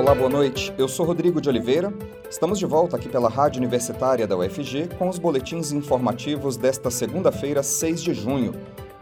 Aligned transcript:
Olá, 0.00 0.14
boa 0.14 0.30
noite. 0.30 0.72
Eu 0.78 0.88
sou 0.88 1.04
Rodrigo 1.04 1.42
de 1.42 1.50
Oliveira. 1.50 1.92
Estamos 2.30 2.58
de 2.58 2.64
volta 2.64 2.96
aqui 2.96 3.06
pela 3.06 3.28
Rádio 3.28 3.58
Universitária 3.58 4.26
da 4.26 4.34
UFG 4.34 4.88
com 4.98 5.10
os 5.10 5.18
boletins 5.18 5.72
informativos 5.72 6.56
desta 6.56 6.90
segunda-feira, 6.90 7.62
6 7.62 8.02
de 8.02 8.14
junho. 8.14 8.54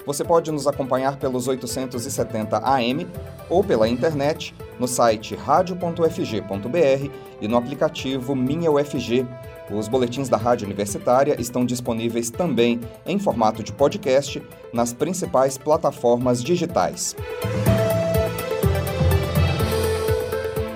Você 0.04 0.24
pode 0.24 0.50
nos 0.50 0.66
acompanhar 0.66 1.16
pelos 1.16 1.46
870 1.46 2.58
AM 2.64 3.06
ou 3.48 3.62
pela 3.62 3.88
internet 3.88 4.52
no 4.76 4.88
site 4.88 5.36
radio.ufg.br 5.36 7.10
e 7.40 7.46
no 7.46 7.56
aplicativo 7.56 8.34
Minha 8.34 8.68
UFG. 8.68 9.24
Os 9.70 9.86
boletins 9.86 10.28
da 10.28 10.36
Rádio 10.36 10.66
Universitária 10.66 11.40
estão 11.40 11.64
disponíveis 11.64 12.28
também 12.28 12.80
em 13.06 13.20
formato 13.20 13.62
de 13.62 13.72
podcast 13.72 14.42
nas 14.72 14.92
principais 14.92 15.56
plataformas 15.56 16.42
digitais. 16.42 17.14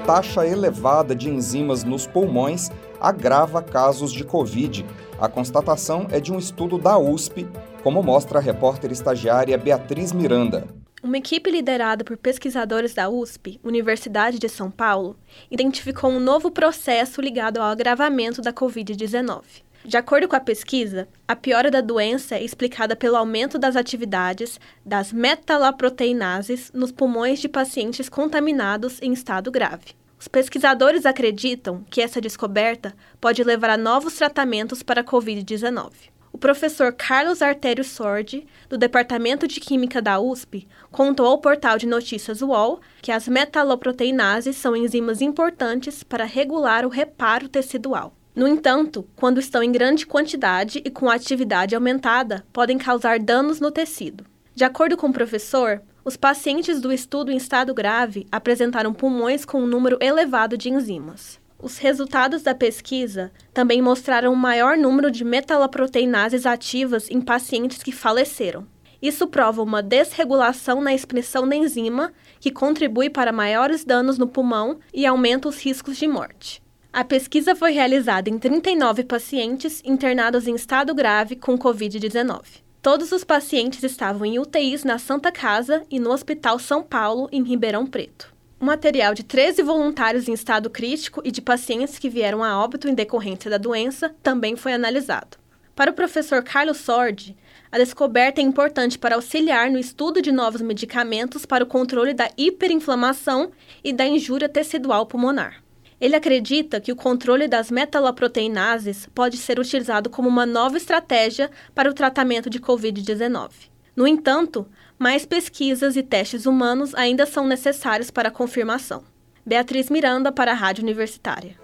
Taxa 0.06 0.44
elevada 0.44 1.14
de 1.14 1.30
enzimas 1.30 1.84
nos 1.84 2.08
pulmões 2.08 2.70
agrava 3.00 3.62
casos 3.62 4.12
de 4.12 4.24
Covid. 4.24 4.84
A 5.20 5.28
constatação 5.28 6.08
é 6.10 6.18
de 6.18 6.32
um 6.32 6.38
estudo 6.40 6.76
da 6.76 6.98
USP 6.98 7.46
como 7.84 8.02
mostra 8.02 8.40
a 8.40 8.42
repórter 8.42 8.90
estagiária 8.90 9.56
Beatriz 9.56 10.10
Miranda. 10.10 10.66
Uma 11.04 11.18
equipe 11.18 11.50
liderada 11.50 12.02
por 12.02 12.16
pesquisadores 12.16 12.94
da 12.94 13.08
USP, 13.08 13.60
Universidade 13.62 14.40
de 14.40 14.48
São 14.48 14.72
Paulo, 14.72 15.16
identificou 15.48 16.10
um 16.10 16.20
novo 16.20 16.50
processo 16.50 17.20
ligado 17.20 17.58
ao 17.58 17.64
agravamento 17.64 18.42
da 18.42 18.52
Covid-19. 18.52 19.42
De 19.84 19.96
acordo 19.96 20.28
com 20.28 20.36
a 20.36 20.40
pesquisa, 20.40 21.08
a 21.26 21.34
piora 21.34 21.68
da 21.68 21.80
doença 21.80 22.36
é 22.36 22.44
explicada 22.44 22.94
pelo 22.94 23.16
aumento 23.16 23.58
das 23.58 23.74
atividades 23.74 24.60
das 24.86 25.12
metalaproteinases 25.12 26.70
nos 26.72 26.92
pulmões 26.92 27.40
de 27.40 27.48
pacientes 27.48 28.08
contaminados 28.08 29.02
em 29.02 29.12
estado 29.12 29.50
grave. 29.50 29.96
Os 30.20 30.28
pesquisadores 30.28 31.04
acreditam 31.04 31.84
que 31.90 32.00
essa 32.00 32.20
descoberta 32.20 32.94
pode 33.20 33.42
levar 33.42 33.70
a 33.70 33.76
novos 33.76 34.14
tratamentos 34.14 34.84
para 34.84 35.00
a 35.00 35.04
Covid-19. 35.04 35.90
O 36.32 36.38
professor 36.38 36.92
Carlos 36.92 37.42
Artério 37.42 37.82
Sordi, 37.82 38.46
do 38.68 38.78
Departamento 38.78 39.48
de 39.48 39.58
Química 39.58 40.00
da 40.00 40.20
USP, 40.20 40.68
contou 40.92 41.26
ao 41.26 41.38
portal 41.38 41.76
de 41.76 41.88
notícias 41.88 42.40
UOL 42.40 42.80
que 43.02 43.10
as 43.10 43.26
metaloproteinases 43.26 44.56
são 44.56 44.76
enzimas 44.76 45.20
importantes 45.20 46.04
para 46.04 46.24
regular 46.24 46.86
o 46.86 46.88
reparo 46.88 47.48
tecidual. 47.48 48.14
No 48.34 48.48
entanto, 48.48 49.06
quando 49.14 49.38
estão 49.38 49.62
em 49.62 49.70
grande 49.70 50.06
quantidade 50.06 50.80
e 50.84 50.90
com 50.90 51.10
atividade 51.10 51.74
aumentada, 51.74 52.44
podem 52.52 52.78
causar 52.78 53.18
danos 53.18 53.60
no 53.60 53.70
tecido. 53.70 54.24
De 54.54 54.64
acordo 54.64 54.96
com 54.96 55.08
o 55.08 55.12
professor, 55.12 55.82
os 56.02 56.16
pacientes 56.16 56.80
do 56.80 56.92
estudo 56.92 57.30
em 57.30 57.36
estado 57.36 57.74
grave 57.74 58.26
apresentaram 58.32 58.94
pulmões 58.94 59.44
com 59.44 59.62
um 59.62 59.66
número 59.66 59.98
elevado 60.00 60.56
de 60.56 60.70
enzimas. 60.70 61.38
Os 61.58 61.76
resultados 61.78 62.42
da 62.42 62.54
pesquisa 62.54 63.30
também 63.52 63.80
mostraram 63.80 64.32
um 64.32 64.36
maior 64.36 64.76
número 64.76 65.10
de 65.10 65.24
metalaproteinases 65.24 66.46
ativas 66.46 67.10
em 67.10 67.20
pacientes 67.20 67.82
que 67.82 67.92
faleceram. 67.92 68.66
Isso 69.00 69.26
prova 69.26 69.62
uma 69.62 69.82
desregulação 69.82 70.80
na 70.80 70.94
expressão 70.94 71.46
da 71.46 71.54
enzima, 71.54 72.12
que 72.40 72.50
contribui 72.50 73.10
para 73.10 73.32
maiores 73.32 73.84
danos 73.84 74.16
no 74.16 74.26
pulmão 74.26 74.78
e 74.92 75.04
aumenta 75.04 75.48
os 75.48 75.60
riscos 75.60 75.96
de 75.96 76.08
morte. 76.08 76.61
A 76.94 77.04
pesquisa 77.04 77.56
foi 77.56 77.72
realizada 77.72 78.28
em 78.28 78.38
39 78.38 79.04
pacientes 79.04 79.80
internados 79.82 80.46
em 80.46 80.54
estado 80.54 80.94
grave 80.94 81.36
com 81.36 81.56
Covid-19. 81.56 82.42
Todos 82.82 83.12
os 83.12 83.24
pacientes 83.24 83.82
estavam 83.82 84.26
em 84.26 84.38
UTIs 84.38 84.84
na 84.84 84.98
Santa 84.98 85.32
Casa 85.32 85.84
e 85.90 85.98
no 85.98 86.10
Hospital 86.10 86.58
São 86.58 86.82
Paulo, 86.82 87.30
em 87.32 87.42
Ribeirão 87.42 87.86
Preto. 87.86 88.34
O 88.60 88.66
material 88.66 89.14
de 89.14 89.22
13 89.22 89.62
voluntários 89.62 90.28
em 90.28 90.34
estado 90.34 90.68
crítico 90.68 91.22
e 91.24 91.30
de 91.30 91.40
pacientes 91.40 91.98
que 91.98 92.10
vieram 92.10 92.44
a 92.44 92.62
óbito 92.62 92.86
em 92.86 92.94
decorrência 92.94 93.50
da 93.50 93.56
doença 93.56 94.14
também 94.22 94.54
foi 94.54 94.74
analisado. 94.74 95.38
Para 95.74 95.92
o 95.92 95.94
professor 95.94 96.42
Carlos 96.42 96.76
Sordi, 96.76 97.34
a 97.70 97.78
descoberta 97.78 98.38
é 98.38 98.44
importante 98.44 98.98
para 98.98 99.14
auxiliar 99.14 99.70
no 99.70 99.78
estudo 99.78 100.20
de 100.20 100.30
novos 100.30 100.60
medicamentos 100.60 101.46
para 101.46 101.64
o 101.64 101.66
controle 101.66 102.12
da 102.12 102.30
hiperinflamação 102.36 103.50
e 103.82 103.94
da 103.94 104.04
injúria 104.04 104.46
tecidual 104.46 105.06
pulmonar. 105.06 105.62
Ele 106.02 106.16
acredita 106.16 106.80
que 106.80 106.90
o 106.90 106.96
controle 106.96 107.46
das 107.46 107.70
metalaproteinases 107.70 109.08
pode 109.14 109.36
ser 109.36 109.60
utilizado 109.60 110.10
como 110.10 110.28
uma 110.28 110.44
nova 110.44 110.76
estratégia 110.76 111.48
para 111.76 111.88
o 111.88 111.94
tratamento 111.94 112.50
de 112.50 112.58
Covid-19. 112.58 113.50
No 113.94 114.04
entanto, 114.04 114.66
mais 114.98 115.24
pesquisas 115.24 115.94
e 115.94 116.02
testes 116.02 116.44
humanos 116.44 116.92
ainda 116.96 117.24
são 117.24 117.46
necessários 117.46 118.10
para 118.10 118.30
a 118.30 118.32
confirmação. 118.32 119.04
Beatriz 119.46 119.88
Miranda, 119.88 120.32
para 120.32 120.50
a 120.50 120.56
Rádio 120.56 120.82
Universitária. 120.82 121.54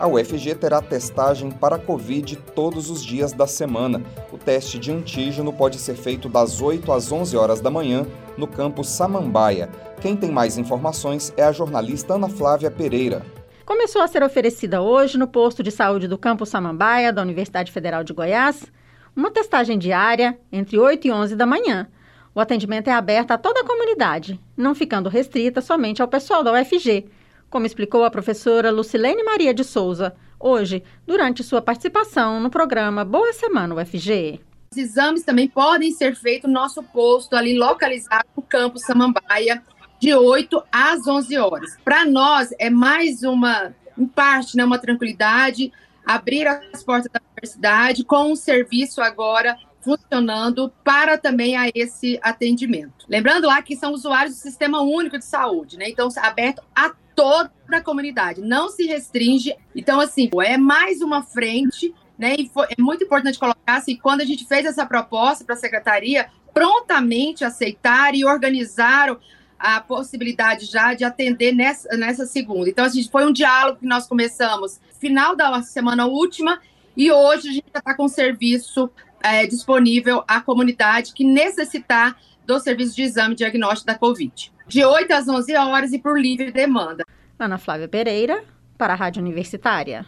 A 0.00 0.08
UFG 0.08 0.56
terá 0.56 0.82
testagem 0.82 1.52
para 1.52 1.76
a 1.76 1.78
Covid 1.78 2.34
todos 2.52 2.90
os 2.90 3.04
dias 3.04 3.32
da 3.32 3.46
semana. 3.46 4.02
O 4.32 4.36
teste 4.36 4.80
de 4.80 4.90
antígeno 4.90 5.52
pode 5.52 5.78
ser 5.78 5.94
feito 5.94 6.28
das 6.28 6.60
8 6.60 6.90
às 6.90 7.12
11 7.12 7.36
horas 7.36 7.60
da 7.60 7.70
manhã 7.70 8.04
no 8.36 8.46
campus 8.46 8.88
Samambaia. 8.88 9.68
Quem 10.00 10.16
tem 10.16 10.30
mais 10.30 10.58
informações 10.58 11.32
é 11.36 11.42
a 11.42 11.52
jornalista 11.52 12.14
Ana 12.14 12.28
Flávia 12.28 12.70
Pereira. 12.70 13.24
Começou 13.64 14.02
a 14.02 14.08
ser 14.08 14.22
oferecida 14.22 14.82
hoje 14.82 15.16
no 15.16 15.26
posto 15.26 15.62
de 15.62 15.70
saúde 15.70 16.06
do 16.06 16.18
campus 16.18 16.50
Samambaia 16.50 17.12
da 17.12 17.22
Universidade 17.22 17.72
Federal 17.72 18.04
de 18.04 18.12
Goiás 18.12 18.70
uma 19.16 19.30
testagem 19.30 19.78
diária 19.78 20.38
entre 20.50 20.78
8 20.78 21.06
e 21.06 21.12
11 21.12 21.36
da 21.36 21.46
manhã. 21.46 21.86
O 22.34 22.40
atendimento 22.40 22.88
é 22.88 22.92
aberto 22.92 23.30
a 23.30 23.38
toda 23.38 23.60
a 23.60 23.64
comunidade, 23.64 24.40
não 24.56 24.74
ficando 24.74 25.08
restrita 25.08 25.60
somente 25.60 26.02
ao 26.02 26.08
pessoal 26.08 26.42
da 26.42 26.52
UFG, 26.52 27.06
como 27.48 27.64
explicou 27.64 28.02
a 28.02 28.10
professora 28.10 28.72
Lucilene 28.72 29.22
Maria 29.22 29.54
de 29.54 29.62
Souza, 29.62 30.16
hoje, 30.40 30.82
durante 31.06 31.44
sua 31.44 31.62
participação 31.62 32.40
no 32.40 32.50
programa 32.50 33.04
Boa 33.04 33.32
Semana 33.32 33.76
UFG. 33.76 34.40
Exames 34.76 35.22
também 35.22 35.48
podem 35.48 35.92
ser 35.92 36.16
feitos 36.16 36.48
no 36.48 36.54
nosso 36.54 36.82
posto, 36.82 37.36
ali 37.36 37.58
localizado 37.58 38.26
no 38.36 38.42
campus 38.42 38.82
Samambaia, 38.82 39.62
de 40.00 40.14
8 40.14 40.62
às 40.70 41.06
11 41.06 41.38
horas. 41.38 41.76
Para 41.84 42.04
nós, 42.04 42.50
é 42.58 42.68
mais 42.68 43.22
uma, 43.22 43.74
em 43.96 44.06
parte, 44.06 44.56
né, 44.56 44.64
uma 44.64 44.78
tranquilidade, 44.78 45.72
abrir 46.04 46.46
as 46.46 46.82
portas 46.82 47.10
da 47.10 47.20
universidade 47.32 48.04
com 48.04 48.32
um 48.32 48.36
serviço 48.36 49.00
agora 49.00 49.56
funcionando 49.80 50.72
para 50.82 51.18
também 51.18 51.56
a 51.56 51.70
esse 51.74 52.18
atendimento. 52.22 53.04
Lembrando 53.08 53.46
lá 53.46 53.60
que 53.60 53.76
são 53.76 53.92
usuários 53.92 54.36
do 54.36 54.40
Sistema 54.40 54.80
Único 54.80 55.18
de 55.18 55.24
Saúde, 55.26 55.76
né? 55.76 55.88
Então, 55.90 56.08
aberto 56.16 56.62
a 56.74 56.90
toda 57.14 57.52
a 57.70 57.80
comunidade, 57.80 58.40
não 58.40 58.70
se 58.70 58.86
restringe. 58.86 59.54
Então, 59.74 60.00
assim, 60.00 60.30
é 60.42 60.56
mais 60.56 61.00
uma 61.00 61.22
frente, 61.22 61.94
né? 62.18 62.34
E 62.38 62.48
foi, 62.48 62.66
é 62.66 62.80
muito 62.80 63.04
importante 63.04 63.38
colocar 63.38 63.76
assim, 63.76 63.96
quando 63.96 64.20
a 64.20 64.24
gente 64.24 64.46
fez 64.46 64.64
essa 64.64 64.86
proposta 64.86 65.44
para 65.44 65.54
a 65.54 65.58
secretaria, 65.58 66.28
prontamente 66.52 67.44
aceitaram 67.44 68.16
e 68.16 68.24
organizaram 68.24 69.18
a 69.58 69.80
possibilidade 69.80 70.66
já 70.66 70.94
de 70.94 71.04
atender 71.04 71.52
nessa, 71.52 71.96
nessa 71.96 72.26
segunda. 72.26 72.68
Então, 72.68 72.84
a 72.84 72.88
gente 72.88 73.10
foi 73.10 73.26
um 73.26 73.32
diálogo 73.32 73.78
que 73.80 73.86
nós 73.86 74.06
começamos 74.06 74.80
final 75.00 75.34
da 75.34 75.62
semana 75.62 76.06
última 76.06 76.60
e 76.96 77.10
hoje 77.10 77.48
a 77.48 77.52
gente 77.52 77.66
já 77.72 77.78
está 77.78 77.94
com 77.94 78.06
serviço 78.06 78.90
é, 79.22 79.46
disponível 79.46 80.22
à 80.28 80.40
comunidade 80.40 81.12
que 81.12 81.24
necessitar 81.24 82.16
do 82.46 82.60
serviço 82.60 82.94
de 82.94 83.02
exame 83.02 83.34
diagnóstico 83.34 83.86
da 83.86 83.98
Covid. 83.98 84.52
De 84.66 84.84
8 84.84 85.12
às 85.12 85.28
11 85.28 85.56
horas 85.56 85.92
e 85.92 85.98
por 85.98 86.20
livre 86.20 86.52
demanda. 86.52 87.04
Ana 87.38 87.58
Flávia 87.58 87.88
Pereira, 87.88 88.44
para 88.76 88.92
a 88.92 88.96
Rádio 88.96 89.22
Universitária. 89.22 90.06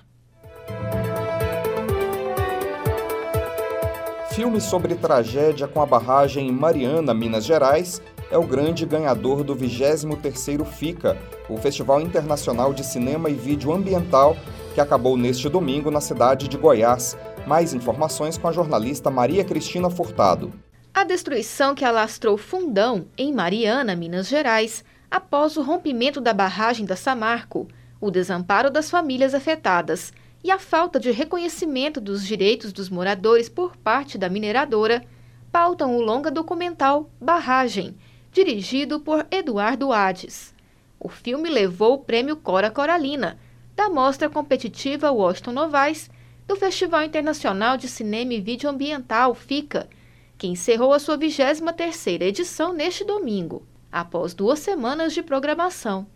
Filme 4.37 4.61
sobre 4.61 4.95
tragédia 4.95 5.67
com 5.67 5.81
a 5.81 5.87
barragem 5.87 6.49
em 6.49 6.53
Mariana, 6.53 7.15
Minas 7.15 7.43
Gerais, 7.43 8.03
é 8.31 8.37
o 8.37 8.47
grande 8.47 8.84
ganhador 8.84 9.43
do 9.43 9.57
23º 9.57 10.63
FICA, 10.63 11.16
o 11.49 11.57
Festival 11.57 12.03
Internacional 12.03 12.75
de 12.75 12.84
Cinema 12.84 13.31
e 13.31 13.34
Vídeo 13.34 13.72
Ambiental, 13.72 14.37
que 14.75 14.81
acabou 14.83 15.16
neste 15.16 15.49
domingo 15.49 15.91
na 15.91 16.03
cidade 16.03 16.49
de 16.49 16.59
Goiás. 16.59 17.16
Mais 17.47 17.72
informações 17.72 18.37
com 18.37 18.47
a 18.47 18.53
jornalista 18.53 19.10
Maria 19.10 19.43
Cristina 19.43 19.89
Furtado. 19.89 20.53
A 20.93 21.03
destruição 21.03 21.75
que 21.75 21.87
alastrou 21.87 22.37
Fundão, 22.37 23.07
em 23.16 23.33
Mariana, 23.33 23.97
Minas 23.97 24.28
Gerais, 24.28 24.84
após 25.10 25.57
o 25.57 25.63
rompimento 25.63 26.21
da 26.21 26.34
barragem 26.34 26.84
da 26.84 26.95
Samarco, 26.95 27.66
o 27.99 28.10
desamparo 28.10 28.71
das 28.71 28.91
famílias 28.91 29.33
afetadas 29.33 30.13
e 30.47 30.51
a 30.53 30.60
falta 30.60 31.01
de 31.01 31.10
reconhecimento 31.10 32.01
dos 32.01 32.25
direitos 32.25 32.72
dos 32.72 32.89
moradores 32.89 33.48
por 33.48 33.77
parte 33.77 34.16
da 34.16 34.28
mineradora, 34.28 35.04
pautam 35.51 35.97
o 35.97 36.01
longa 36.01 36.31
documental 36.31 37.10
Barragem, 37.21 37.97
dirigido 38.31 39.01
por 39.01 39.27
Eduardo 39.28 39.93
Hades. 39.93 40.54
O 41.01 41.09
filme 41.09 41.51
levou 41.51 41.95
o 41.95 41.98
prêmio 41.98 42.37
Cora 42.37 42.71
Coralina, 42.71 43.37
da 43.75 43.91
mostra 43.91 44.31
competitiva 44.31 45.10
Washington 45.10 45.51
Novaes, 45.51 46.09
do 46.47 46.54
Festival 46.54 47.03
Internacional 47.03 47.77
de 47.77 47.89
Cinema 47.89 48.33
e 48.33 48.41
Vídeo 48.41 48.71
Ambiental, 48.71 49.34
FICA, 49.34 49.91
que 50.39 50.47
encerrou 50.47 50.93
a 50.93 51.01
sua 51.01 51.19
23ª 51.19 52.22
edição 52.22 52.72
neste 52.72 53.03
domingo. 53.04 53.66
após 53.91 54.33
duas 54.33 54.60
semanas 54.60 55.13
de 55.13 55.25
programação. 55.25 56.07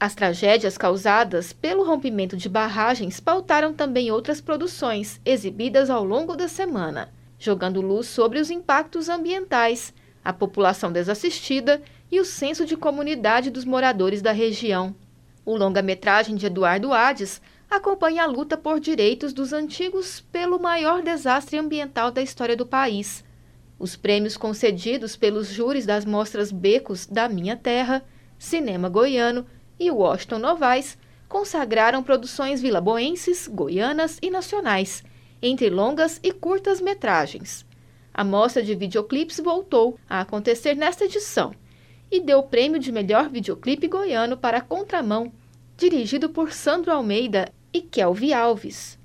As 0.00 0.14
tragédias 0.14 0.78
causadas 0.78 1.52
pelo 1.52 1.84
rompimento 1.84 2.34
de 2.34 2.48
barragens 2.48 3.20
pautaram 3.20 3.74
também 3.74 4.10
outras 4.10 4.40
produções 4.40 5.20
exibidas 5.26 5.90
ao 5.90 6.02
longo 6.02 6.34
da 6.34 6.48
semana, 6.48 7.12
jogando 7.38 7.82
luz 7.82 8.06
sobre 8.06 8.38
os 8.38 8.50
impactos 8.50 9.10
ambientais, 9.10 9.92
a 10.24 10.32
população 10.32 10.90
desassistida 10.90 11.82
e 12.10 12.18
o 12.18 12.24
senso 12.24 12.64
de 12.64 12.78
comunidade 12.78 13.50
dos 13.50 13.66
moradores 13.66 14.22
da 14.22 14.32
região. 14.32 14.96
O 15.44 15.54
longa-metragem 15.54 16.34
de 16.34 16.46
Eduardo 16.46 16.94
Hades 16.94 17.42
acompanha 17.70 18.22
a 18.22 18.26
luta 18.26 18.56
por 18.56 18.80
direitos 18.80 19.34
dos 19.34 19.52
antigos 19.52 20.20
pelo 20.32 20.58
maior 20.58 21.02
desastre 21.02 21.58
ambiental 21.58 22.10
da 22.10 22.22
história 22.22 22.56
do 22.56 22.64
país. 22.64 23.22
Os 23.78 23.96
prêmios 23.96 24.38
concedidos 24.38 25.14
pelos 25.14 25.48
júris 25.48 25.84
das 25.84 26.06
mostras 26.06 26.50
Becos 26.50 27.04
da 27.06 27.28
Minha 27.28 27.54
Terra, 27.54 28.02
Cinema 28.38 28.88
Goiano 28.88 29.44
e 29.80 29.90
Washington 29.90 30.38
Novaes 30.38 30.98
consagraram 31.26 32.02
produções 32.02 32.60
vilaboenses, 32.60 33.48
goianas 33.48 34.18
e 34.20 34.30
nacionais, 34.30 35.02
entre 35.40 35.70
longas 35.70 36.20
e 36.22 36.32
curtas 36.32 36.80
metragens. 36.80 37.64
A 38.12 38.22
mostra 38.22 38.62
de 38.62 38.74
videoclipes 38.74 39.40
voltou 39.40 39.98
a 40.08 40.20
acontecer 40.20 40.74
nesta 40.74 41.06
edição 41.06 41.54
e 42.10 42.20
deu 42.20 42.40
o 42.40 42.42
prêmio 42.42 42.78
de 42.78 42.92
melhor 42.92 43.30
videoclipe 43.30 43.88
goiano 43.88 44.36
para 44.36 44.60
Contramão, 44.60 45.32
dirigido 45.78 46.28
por 46.28 46.52
Sandro 46.52 46.92
Almeida 46.92 47.50
e 47.72 47.80
Kelvi 47.80 48.34
Alves, 48.34 48.98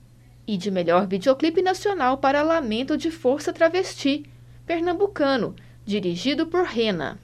e 0.45 0.57
de 0.57 0.69
melhor 0.69 1.07
videoclipe 1.07 1.61
nacional 1.61 2.17
para 2.17 2.41
Lamento 2.41 2.97
de 2.97 3.11
Força 3.11 3.53
Travesti, 3.53 4.25
pernambucano, 4.65 5.55
dirigido 5.85 6.47
por 6.47 6.65
Rena. 6.65 7.19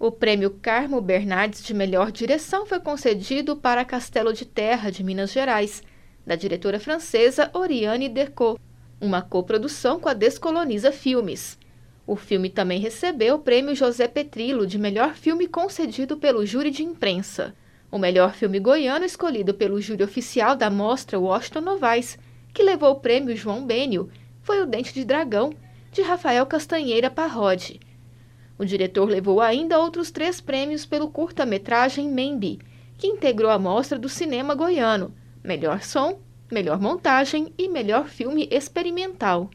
O 0.00 0.12
prêmio 0.12 0.50
Carmo 0.62 1.00
Bernardes 1.00 1.60
de 1.64 1.74
melhor 1.74 2.12
direção 2.12 2.64
foi 2.64 2.78
concedido 2.78 3.56
para 3.56 3.84
Castelo 3.84 4.32
de 4.32 4.44
Terra, 4.44 4.90
de 4.90 5.02
Minas 5.02 5.32
Gerais, 5.32 5.82
da 6.24 6.36
diretora 6.36 6.78
francesa 6.78 7.50
Oriane 7.52 8.08
Decaux, 8.08 8.60
uma 9.00 9.20
coprodução 9.20 9.98
com 9.98 10.08
a 10.08 10.14
Descoloniza 10.14 10.92
Filmes. 10.92 11.58
O 12.06 12.14
filme 12.14 12.48
também 12.48 12.78
recebeu 12.78 13.34
o 13.34 13.38
prêmio 13.40 13.74
José 13.74 14.06
Petrilo 14.06 14.68
de 14.68 14.78
melhor 14.78 15.14
filme 15.14 15.48
concedido 15.48 16.16
pelo 16.16 16.46
júri 16.46 16.70
de 16.70 16.84
imprensa. 16.84 17.52
O 17.90 17.98
melhor 17.98 18.34
filme 18.34 18.60
goiano 18.60 19.04
escolhido 19.04 19.52
pelo 19.52 19.80
júri 19.80 20.04
oficial 20.04 20.54
da 20.54 20.70
mostra 20.70 21.18
Washington 21.18 21.62
Novaes, 21.62 22.16
que 22.54 22.62
levou 22.62 22.92
o 22.92 23.00
prêmio 23.00 23.36
João 23.36 23.66
Bênio, 23.66 24.08
foi 24.42 24.62
O 24.62 24.66
Dente 24.66 24.94
de 24.94 25.04
Dragão, 25.04 25.52
de 25.90 26.02
Rafael 26.02 26.46
Castanheira 26.46 27.10
Parrode. 27.10 27.80
O 28.58 28.64
diretor 28.64 29.08
levou 29.08 29.40
ainda 29.40 29.78
outros 29.78 30.10
três 30.10 30.40
prêmios 30.40 30.84
pelo 30.84 31.08
curta-metragem 31.08 32.08
Membi, 32.08 32.58
que 32.96 33.06
integrou 33.06 33.50
a 33.50 33.58
mostra 33.58 33.96
do 33.96 34.08
cinema 34.08 34.52
goiano: 34.52 35.14
melhor 35.44 35.82
som, 35.82 36.18
melhor 36.50 36.80
montagem 36.80 37.52
e 37.56 37.68
melhor 37.68 38.08
filme 38.08 38.48
experimental. 38.50 39.48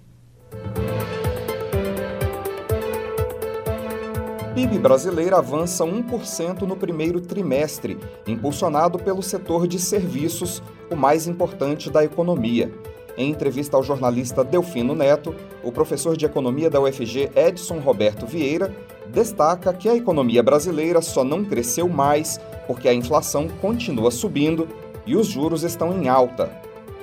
PIB 4.55 4.77
brasileiro 4.77 5.35
avança 5.35 5.83
1% 5.83 6.61
no 6.61 6.77
primeiro 6.77 7.19
trimestre, 7.19 7.97
impulsionado 8.25 8.99
pelo 8.99 9.21
setor 9.21 9.67
de 9.67 9.79
serviços, 9.79 10.61
o 10.89 10.95
mais 10.95 11.27
importante 11.27 11.89
da 11.89 12.05
economia. 12.05 12.71
Em 13.15 13.29
entrevista 13.29 13.77
ao 13.77 13.83
jornalista 13.83 14.43
Delfino 14.43 14.95
Neto, 14.95 15.35
o 15.63 15.71
professor 15.71 16.17
de 16.17 16.25
economia 16.25 16.69
da 16.69 16.81
UFG 16.81 17.29
Edson 17.35 17.79
Roberto 17.79 18.25
Vieira 18.25 18.73
destaca 19.07 19.71
que 19.71 19.87
a 19.87 19.95
economia 19.95 20.41
brasileira 20.41 21.01
só 21.01 21.23
não 21.23 21.45
cresceu 21.45 21.87
mais 21.87 22.39
porque 22.65 22.87
a 22.87 22.93
inflação 22.93 23.47
continua 23.61 24.09
subindo 24.09 24.67
e 25.05 25.15
os 25.15 25.27
juros 25.27 25.63
estão 25.63 26.01
em 26.01 26.07
alta. 26.07 26.49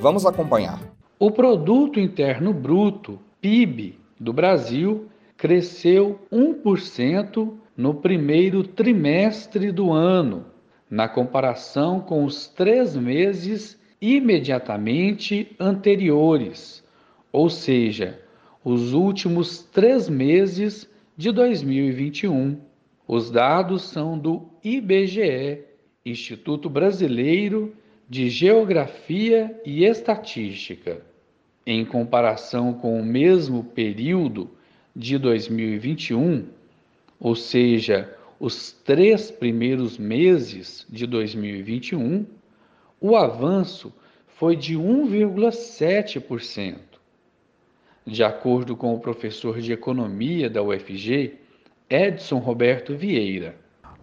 Vamos 0.01 0.27
acompanhar. 0.27 0.81
O 1.19 1.31
produto 1.31 2.01
interno 2.01 2.53
bruto, 2.53 3.19
PIB, 3.41 3.99
do 4.19 4.33
Brasil 4.33 5.07
cresceu 5.37 6.19
1% 6.33 7.53
no 7.77 7.95
primeiro 7.95 8.65
trimestre 8.65 9.71
do 9.71 9.93
ano, 9.93 10.45
na 10.91 11.09
comparação 11.09 12.01
com 12.01 12.25
os 12.25 12.49
três 12.49 12.97
meses 12.97 13.79
imediatamente 14.01 15.55
anteriores, 15.59 16.83
ou 17.33 17.51
seja, 17.51 18.19
os 18.65 18.93
últimos 18.93 19.63
três 19.63 20.09
meses 20.09 20.89
de 21.17 21.31
2021. 21.31 22.59
Os 23.07 23.31
dados 23.31 23.83
são 23.83 24.19
do 24.19 24.49
IBGE, 24.63 25.65
Instituto 26.05 26.71
Brasileiro 26.71 27.75
de 28.09 28.31
Geografia 28.31 29.61
e 29.65 29.85
Estatística. 29.85 31.03
Em 31.67 31.85
comparação 31.85 32.73
com 32.73 32.99
o 32.99 33.05
mesmo 33.05 33.65
período 33.65 34.51
de 34.97 35.19
2021, 35.19 36.47
ou 37.19 37.37
seja, 37.37 38.17
os 38.39 38.73
três 38.73 39.31
primeiros 39.31 39.99
meses 39.99 40.87
de 40.89 41.07
2021, 41.07 42.25
o 43.01 43.17
avanço 43.17 43.93
foi 44.27 44.57
de 44.57 44.77
1,7%. 44.77 46.77
De 48.07 48.23
acordo 48.25 48.77
com 48.77 48.95
o 48.95 49.01
professor 49.01 49.61
de 49.61 49.73
economia 49.73 50.51
da 50.51 50.63
UFG, 50.63 51.35
Edson 51.89 52.39
Roberto 52.39 52.97
Vieira. 52.97 53.55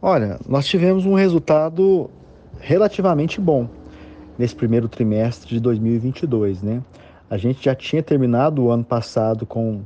Olha, 0.01 0.39
nós 0.47 0.65
tivemos 0.67 1.05
um 1.05 1.13
resultado 1.13 2.09
relativamente 2.59 3.41
bom 3.41 3.69
nesse 4.37 4.55
primeiro 4.55 4.87
trimestre 4.87 5.49
de 5.49 5.59
2022, 5.59 6.61
né? 6.61 6.81
A 7.29 7.37
gente 7.37 7.65
já 7.65 7.75
tinha 7.75 8.03
terminado 8.03 8.63
o 8.63 8.71
ano 8.71 8.83
passado 8.83 9.45
com 9.45 9.81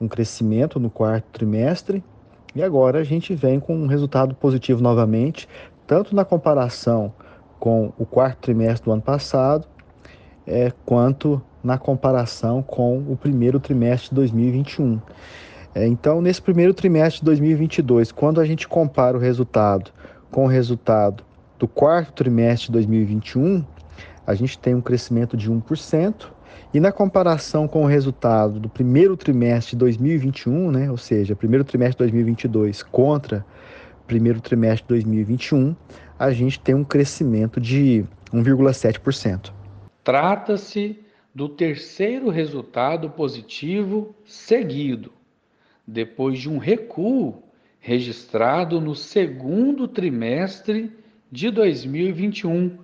um 0.00 0.08
crescimento 0.08 0.80
no 0.80 0.90
quarto 0.90 1.24
trimestre 1.32 2.02
e 2.54 2.62
agora 2.62 2.98
a 2.98 3.04
gente 3.04 3.34
vem 3.34 3.60
com 3.60 3.74
um 3.74 3.86
resultado 3.86 4.34
positivo 4.34 4.82
novamente, 4.82 5.48
tanto 5.86 6.14
na 6.14 6.24
comparação 6.24 7.14
com 7.62 7.92
o 7.96 8.04
quarto 8.04 8.38
trimestre 8.38 8.86
do 8.86 8.92
ano 8.92 9.02
passado, 9.02 9.68
é, 10.44 10.72
quanto 10.84 11.40
na 11.62 11.78
comparação 11.78 12.60
com 12.60 12.98
o 12.98 13.16
primeiro 13.16 13.60
trimestre 13.60 14.08
de 14.08 14.16
2021. 14.16 15.00
É, 15.72 15.86
então, 15.86 16.20
nesse 16.20 16.42
primeiro 16.42 16.74
trimestre 16.74 17.20
de 17.20 17.26
2022, 17.26 18.10
quando 18.10 18.40
a 18.40 18.44
gente 18.44 18.66
compara 18.66 19.16
o 19.16 19.20
resultado 19.20 19.92
com 20.28 20.42
o 20.42 20.48
resultado 20.48 21.22
do 21.56 21.68
quarto 21.68 22.12
trimestre 22.14 22.66
de 22.66 22.72
2021, 22.72 23.64
a 24.26 24.34
gente 24.34 24.58
tem 24.58 24.74
um 24.74 24.80
crescimento 24.80 25.36
de 25.36 25.48
1%, 25.48 26.14
e 26.74 26.80
na 26.80 26.90
comparação 26.90 27.68
com 27.68 27.84
o 27.84 27.86
resultado 27.86 28.58
do 28.58 28.68
primeiro 28.68 29.16
trimestre 29.16 29.76
de 29.76 29.76
2021, 29.76 30.72
né, 30.72 30.90
ou 30.90 30.96
seja, 30.96 31.36
primeiro 31.36 31.62
trimestre 31.62 32.04
de 32.04 32.10
2022 32.10 32.82
contra 32.82 33.46
primeiro 34.08 34.40
trimestre 34.40 34.82
de 34.82 34.88
2021, 34.88 35.76
a 36.22 36.30
gente 36.30 36.60
tem 36.60 36.72
um 36.72 36.84
crescimento 36.84 37.60
de 37.60 38.04
1,7%. 38.32 39.52
Trata-se 40.04 41.00
do 41.34 41.48
terceiro 41.48 42.30
resultado 42.30 43.10
positivo 43.10 44.14
seguido, 44.24 45.12
depois 45.84 46.38
de 46.38 46.48
um 46.48 46.58
recuo 46.58 47.42
registrado 47.80 48.80
no 48.80 48.94
segundo 48.94 49.88
trimestre 49.88 50.92
de 51.28 51.50
2021, 51.50 52.78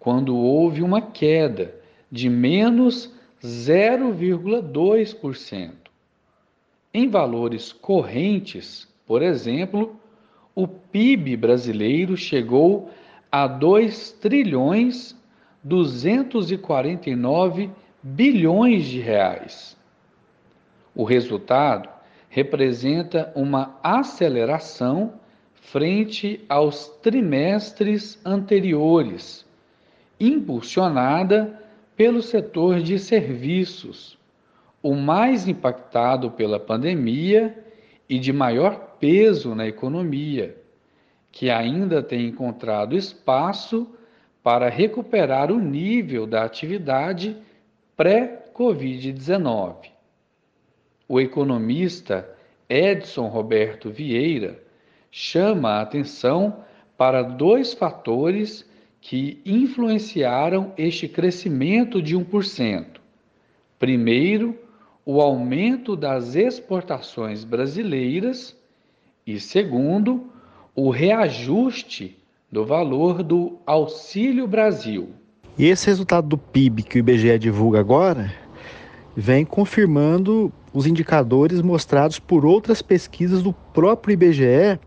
quando 0.00 0.36
houve 0.36 0.82
uma 0.82 1.00
queda 1.00 1.72
de 2.10 2.28
menos 2.28 3.14
0,2%. 3.40 5.70
Em 6.92 7.08
valores 7.08 7.72
correntes, 7.72 8.88
por 9.06 9.22
exemplo, 9.22 10.01
o 10.54 10.68
PIB 10.68 11.36
brasileiro 11.36 12.16
chegou 12.16 12.90
a 13.30 13.46
2 13.46 14.12
trilhões 14.12 15.16
249 15.64 17.70
bilhões 18.02 18.84
de 18.84 19.00
reais. 19.00 19.76
O 20.94 21.04
resultado 21.04 21.88
representa 22.28 23.32
uma 23.34 23.78
aceleração 23.82 25.14
frente 25.54 26.44
aos 26.48 26.88
trimestres 27.00 28.20
anteriores, 28.24 29.46
impulsionada 30.18 31.60
pelo 31.96 32.20
setor 32.20 32.80
de 32.80 32.98
serviços, 32.98 34.18
o 34.82 34.94
mais 34.94 35.46
impactado 35.46 36.30
pela 36.30 36.58
pandemia 36.58 37.56
e 38.08 38.18
de 38.18 38.32
maior 38.32 38.91
peso 39.02 39.52
na 39.56 39.66
economia, 39.66 40.56
que 41.32 41.50
ainda 41.50 42.00
tem 42.00 42.28
encontrado 42.28 42.96
espaço 42.96 43.88
para 44.44 44.68
recuperar 44.68 45.50
o 45.50 45.58
nível 45.58 46.24
da 46.24 46.44
atividade 46.44 47.36
pré-Covid-19. 47.96 49.90
O 51.08 51.20
economista 51.20 52.32
Edson 52.68 53.26
Roberto 53.26 53.90
Vieira 53.90 54.62
chama 55.10 55.70
a 55.70 55.80
atenção 55.80 56.64
para 56.96 57.24
dois 57.24 57.74
fatores 57.74 58.64
que 59.00 59.42
influenciaram 59.44 60.72
este 60.78 61.08
crescimento 61.08 62.00
de 62.00 62.16
1%. 62.16 63.00
Primeiro, 63.80 64.56
o 65.04 65.20
aumento 65.20 65.96
das 65.96 66.36
exportações 66.36 67.42
brasileiras 67.42 68.61
e, 69.26 69.38
segundo, 69.38 70.26
o 70.74 70.90
reajuste 70.90 72.18
do 72.50 72.64
valor 72.64 73.22
do 73.22 73.58
Auxílio 73.64 74.46
Brasil. 74.46 75.10
E 75.58 75.66
esse 75.66 75.86
resultado 75.86 76.28
do 76.28 76.38
PIB 76.38 76.82
que 76.82 76.96
o 76.96 77.00
IBGE 77.00 77.38
divulga 77.38 77.80
agora 77.80 78.32
vem 79.16 79.44
confirmando 79.44 80.52
os 80.72 80.86
indicadores 80.86 81.60
mostrados 81.60 82.18
por 82.18 82.46
outras 82.46 82.80
pesquisas 82.80 83.42
do 83.42 83.52
próprio 83.52 84.14
IBGE 84.14 84.78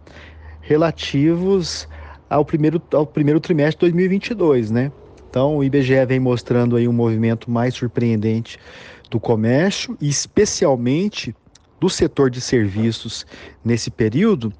relativos 0.61 1.87
ao 2.29 2.43
primeiro, 2.43 2.81
ao 2.91 3.05
primeiro 3.05 3.39
trimestre 3.39 3.77
de 3.85 3.91
2022, 3.91 4.71
né? 4.71 4.91
Então, 5.29 5.57
o 5.57 5.63
IBGE 5.63 6.05
vem 6.07 6.19
mostrando 6.19 6.75
aí 6.75 6.87
um 6.87 6.93
movimento 6.93 7.51
mais 7.51 7.75
surpreendente 7.75 8.57
do 9.09 9.19
comércio 9.19 9.97
e 10.01 10.09
especialmente 10.09 11.35
do 11.79 11.89
setor 11.89 12.29
de 12.29 12.41
serviços 12.41 13.25
nesse 13.63 13.91
período, 13.91 14.53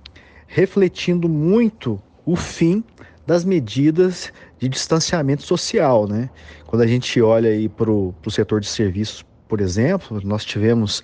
refletindo 0.47 1.27
muito 1.27 2.01
o 2.25 2.35
fim 2.35 2.83
das 3.25 3.43
medidas 3.43 4.31
de 4.59 4.69
distanciamento 4.69 5.43
social, 5.43 6.07
né? 6.07 6.29
Quando 6.67 6.81
a 6.81 6.87
gente 6.87 7.21
olha 7.21 7.49
aí 7.49 7.67
para 7.67 7.91
o 7.91 8.13
setor 8.29 8.59
de 8.59 8.67
serviços, 8.67 9.25
por 9.47 9.61
exemplo, 9.61 10.21
nós 10.23 10.43
tivemos 10.43 11.03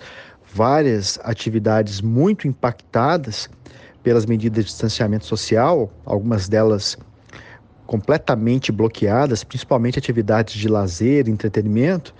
várias 0.54 1.18
atividades 1.22 2.00
muito 2.00 2.46
impactadas 2.46 3.48
pelas 4.02 4.26
medidas 4.26 4.64
de 4.64 4.70
distanciamento 4.70 5.24
social, 5.24 5.90
algumas 6.04 6.48
delas 6.48 6.96
completamente 7.86 8.72
bloqueadas, 8.72 9.44
principalmente 9.44 9.98
atividades 9.98 10.54
de 10.54 10.68
lazer, 10.68 11.28
entretenimento, 11.28 12.14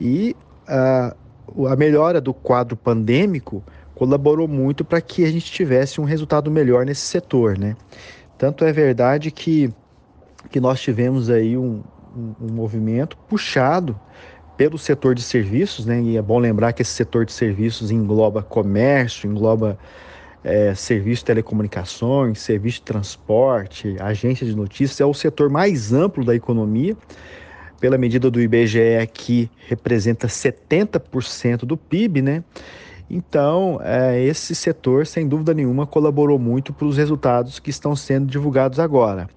e 0.00 0.36
a, 0.66 1.14
a 1.68 1.76
melhora 1.76 2.20
do 2.20 2.32
quadro 2.32 2.76
pandêmico 2.76 3.62
colaborou 3.94 4.48
muito 4.48 4.84
para 4.84 5.00
que 5.00 5.24
a 5.24 5.30
gente 5.30 5.50
tivesse 5.50 6.00
um 6.00 6.04
resultado 6.04 6.50
melhor 6.50 6.84
nesse 6.84 7.02
setor, 7.02 7.58
né? 7.58 7.76
Tanto 8.38 8.64
é 8.64 8.72
verdade 8.72 9.30
que, 9.30 9.72
que 10.50 10.58
nós 10.58 10.80
tivemos 10.80 11.30
aí 11.30 11.56
um, 11.56 11.82
um, 12.16 12.34
um 12.40 12.52
movimento 12.52 13.16
puxado 13.28 13.98
pelo 14.56 14.78
setor 14.78 15.14
de 15.14 15.22
serviços, 15.22 15.86
né? 15.86 16.00
E 16.00 16.16
é 16.16 16.22
bom 16.22 16.38
lembrar 16.38 16.72
que 16.72 16.82
esse 16.82 16.92
setor 16.92 17.24
de 17.24 17.32
serviços 17.32 17.90
engloba 17.90 18.42
comércio, 18.42 19.30
engloba 19.30 19.78
é, 20.44 20.74
serviço 20.74 21.20
de 21.20 21.26
telecomunicações, 21.26 22.40
serviço 22.40 22.78
de 22.78 22.84
transporte, 22.84 23.96
agência 24.00 24.46
de 24.46 24.54
notícias, 24.54 25.00
é 25.00 25.04
o 25.04 25.14
setor 25.14 25.48
mais 25.48 25.92
amplo 25.92 26.24
da 26.24 26.34
economia. 26.34 26.96
Pela 27.82 27.98
medida 27.98 28.30
do 28.30 28.40
IBGE, 28.40 29.08
que 29.12 29.50
representa 29.66 30.28
70% 30.28 31.64
do 31.64 31.76
PIB, 31.76 32.22
né? 32.22 32.44
Então, 33.10 33.80
é, 33.82 34.22
esse 34.22 34.54
setor, 34.54 35.04
sem 35.04 35.26
dúvida 35.26 35.52
nenhuma, 35.52 35.84
colaborou 35.84 36.38
muito 36.38 36.72
para 36.72 36.86
os 36.86 36.96
resultados 36.96 37.58
que 37.58 37.70
estão 37.70 37.96
sendo 37.96 38.26
divulgados 38.26 38.78
agora. 38.78 39.28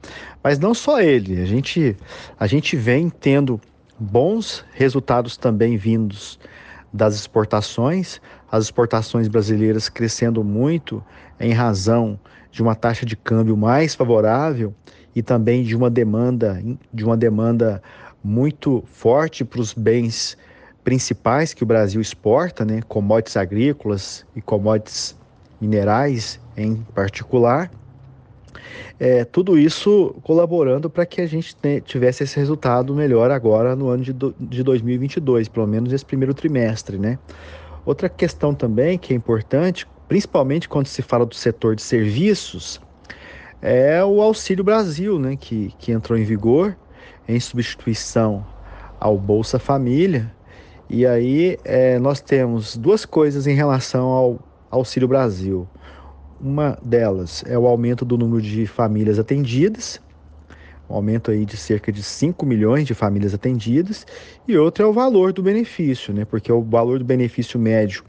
Mas 0.43 0.59
não 0.59 0.75
só 0.75 1.01
ele, 1.01 1.41
a 1.41 1.45
gente, 1.45 1.97
a 2.39 2.45
gente 2.45 2.75
vem 2.75 3.09
tendo 3.09 3.59
bons 3.99 4.63
resultados 4.75 5.37
também 5.37 5.75
vindos 5.75 6.39
das 6.93 7.15
exportações, 7.15 8.21
as 8.51 8.65
exportações 8.65 9.27
brasileiras 9.27 9.89
crescendo 9.89 10.43
muito 10.43 11.03
em 11.39 11.51
razão 11.51 12.19
de 12.51 12.61
uma 12.61 12.75
taxa 12.75 13.07
de 13.07 13.15
câmbio 13.15 13.57
mais 13.57 13.95
favorável 13.95 14.71
e 15.15 15.23
também 15.23 15.63
de 15.63 15.75
uma 15.75 15.89
demanda 15.89 16.61
de 16.93 17.03
uma 17.03 17.15
demanda 17.15 17.81
muito 18.25 18.83
forte 18.87 19.45
para 19.45 19.61
os 19.61 19.71
bens 19.71 20.35
principais 20.83 21.53
que 21.53 21.61
o 21.61 21.65
Brasil 21.65 22.01
exporta, 22.01 22.65
né, 22.65 22.81
commodities 22.87 23.37
agrícolas 23.37 24.25
e 24.35 24.41
commodities 24.41 25.15
minerais 25.61 26.39
em 26.57 26.77
particular. 26.95 27.69
É, 28.99 29.23
tudo 29.25 29.59
isso 29.59 30.15
colaborando 30.23 30.89
para 30.89 31.05
que 31.05 31.21
a 31.21 31.27
gente 31.27 31.55
tivesse 31.85 32.23
esse 32.23 32.35
resultado 32.37 32.95
melhor 32.95 33.29
agora 33.29 33.75
no 33.75 33.89
ano 33.89 34.03
de, 34.03 34.15
de 34.39 34.63
2022, 34.63 35.47
pelo 35.47 35.67
menos 35.67 35.93
esse 35.93 36.05
primeiro 36.05 36.33
trimestre, 36.33 36.97
né? 36.97 37.19
Outra 37.85 38.09
questão 38.09 38.55
também 38.55 38.97
que 38.97 39.13
é 39.13 39.15
importante, 39.15 39.85
principalmente 40.07 40.67
quando 40.67 40.87
se 40.87 41.03
fala 41.03 41.27
do 41.27 41.35
setor 41.35 41.75
de 41.75 41.83
serviços, 41.83 42.81
é 43.61 44.03
o 44.03 44.19
Auxílio 44.19 44.63
Brasil, 44.63 45.19
né, 45.19 45.35
que, 45.35 45.71
que 45.77 45.91
entrou 45.91 46.17
em 46.17 46.23
vigor 46.23 46.75
em 47.27 47.39
substituição 47.39 48.45
ao 48.99 49.17
Bolsa 49.17 49.59
Família. 49.59 50.31
E 50.89 51.05
aí 51.05 51.57
é, 51.63 51.97
nós 51.99 52.21
temos 52.21 52.77
duas 52.77 53.05
coisas 53.05 53.47
em 53.47 53.55
relação 53.55 54.07
ao 54.07 54.39
Auxílio 54.69 55.07
Brasil. 55.07 55.67
Uma 56.39 56.77
delas 56.83 57.43
é 57.47 57.57
o 57.57 57.65
aumento 57.65 58.03
do 58.03 58.17
número 58.17 58.41
de 58.41 58.67
famílias 58.67 59.17
atendidas, 59.17 60.01
um 60.89 60.95
aumento 60.95 61.31
aí 61.31 61.45
de 61.45 61.57
cerca 61.57 61.91
de 61.91 62.03
5 62.03 62.45
milhões 62.45 62.85
de 62.85 62.93
famílias 62.93 63.33
atendidas, 63.33 64.05
e 64.47 64.57
outra 64.57 64.83
é 64.83 64.87
o 64.87 64.93
valor 64.93 65.33
do 65.33 65.41
benefício, 65.41 66.13
né? 66.13 66.25
Porque 66.25 66.51
o 66.51 66.61
valor 66.61 66.99
do 66.99 67.05
benefício 67.05 67.59
médio 67.59 68.03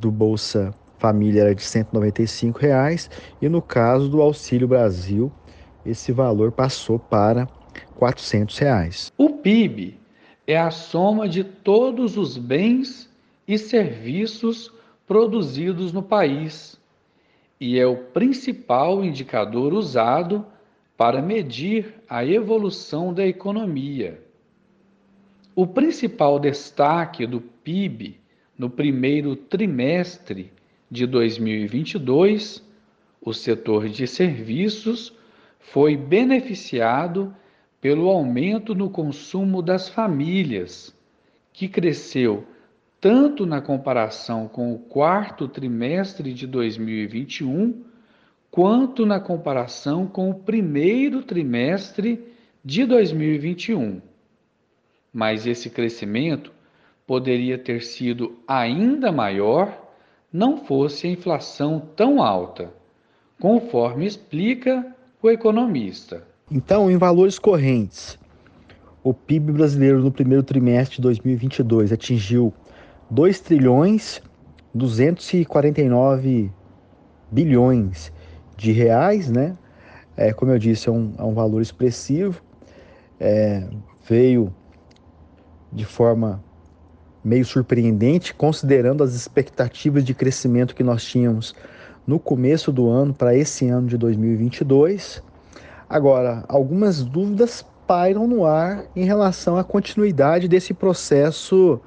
do 0.00 0.10
Bolsa 0.10 0.72
Família 0.98 1.42
era 1.42 1.54
de 1.54 1.62
195 1.62 2.58
reais, 2.58 3.10
e 3.42 3.48
no 3.48 3.60
caso 3.60 4.08
do 4.08 4.22
Auxílio 4.22 4.66
Brasil, 4.66 5.30
esse 5.84 6.12
valor 6.12 6.52
passou 6.52 6.98
para 6.98 7.42
R$ 7.42 7.48
400. 7.96 8.58
Reais. 8.58 9.12
O 9.16 9.30
PIB 9.30 9.98
é 10.46 10.56
a 10.56 10.70
soma 10.70 11.28
de 11.28 11.42
todos 11.42 12.16
os 12.16 12.36
bens 12.36 13.10
e 13.48 13.58
serviços 13.58 14.72
produzidos 15.06 15.92
no 15.92 16.02
país 16.02 16.78
e 17.60 17.78
é 17.78 17.86
o 17.86 17.96
principal 17.96 19.04
indicador 19.04 19.72
usado 19.72 20.46
para 20.96 21.22
medir 21.22 21.94
a 22.08 22.24
evolução 22.24 23.12
da 23.12 23.26
economia. 23.26 24.20
O 25.54 25.66
principal 25.66 26.38
destaque 26.38 27.26
do 27.26 27.40
PIB 27.40 28.20
no 28.58 28.68
primeiro 28.68 29.34
trimestre 29.36 30.52
de 30.90 31.06
2022, 31.06 32.62
o 33.20 33.32
setor 33.32 33.88
de 33.88 34.06
serviços 34.06 35.12
foi 35.58 35.96
beneficiado 35.96 37.34
pelo 37.86 38.08
aumento 38.08 38.74
no 38.74 38.90
consumo 38.90 39.62
das 39.62 39.88
famílias, 39.88 40.92
que 41.52 41.68
cresceu 41.68 42.44
tanto 43.00 43.46
na 43.46 43.60
comparação 43.60 44.48
com 44.48 44.74
o 44.74 44.78
quarto 44.80 45.46
trimestre 45.46 46.34
de 46.34 46.48
2021 46.48 47.84
quanto 48.50 49.06
na 49.06 49.20
comparação 49.20 50.04
com 50.04 50.28
o 50.30 50.34
primeiro 50.34 51.22
trimestre 51.22 52.26
de 52.64 52.84
2021. 52.84 54.02
Mas 55.12 55.46
esse 55.46 55.70
crescimento 55.70 56.52
poderia 57.06 57.56
ter 57.56 57.84
sido 57.84 58.36
ainda 58.48 59.12
maior 59.12 59.92
não 60.32 60.56
fosse 60.56 61.06
a 61.06 61.10
inflação 61.10 61.78
tão 61.94 62.20
alta, 62.20 62.74
conforme 63.40 64.06
explica 64.06 64.92
o 65.22 65.30
economista. 65.30 66.26
Então, 66.50 66.88
em 66.88 66.96
valores 66.96 67.40
correntes, 67.40 68.16
o 69.02 69.12
PIB 69.12 69.50
brasileiro 69.52 70.00
no 70.00 70.12
primeiro 70.12 70.44
trimestre 70.44 70.96
de 70.96 71.02
2022 71.02 71.92
atingiu 71.92 72.54
2 73.10 73.40
trilhões 73.40 74.22
249 74.72 76.52
bilhões 77.32 78.12
de 78.56 78.70
reais, 78.70 79.28
né? 79.28 79.56
É, 80.16 80.32
como 80.32 80.52
eu 80.52 80.58
disse, 80.58 80.88
é 80.88 80.92
um, 80.92 81.14
é 81.18 81.22
um 81.24 81.34
valor 81.34 81.60
expressivo. 81.60 82.40
É, 83.18 83.66
veio 84.08 84.54
de 85.72 85.84
forma 85.84 86.42
meio 87.24 87.44
surpreendente, 87.44 88.32
considerando 88.32 89.02
as 89.02 89.14
expectativas 89.14 90.04
de 90.04 90.14
crescimento 90.14 90.76
que 90.76 90.84
nós 90.84 91.04
tínhamos 91.04 91.56
no 92.06 92.20
começo 92.20 92.70
do 92.70 92.88
ano 92.88 93.12
para 93.12 93.34
esse 93.34 93.66
ano 93.68 93.88
de 93.88 93.98
2022. 93.98 95.22
Agora, 95.88 96.44
algumas 96.48 97.04
dúvidas 97.04 97.64
pairam 97.86 98.26
no 98.26 98.44
ar 98.44 98.84
em 98.96 99.04
relação 99.04 99.56
à 99.56 99.62
continuidade 99.62 100.48
desse 100.48 100.74
processo 100.74 101.80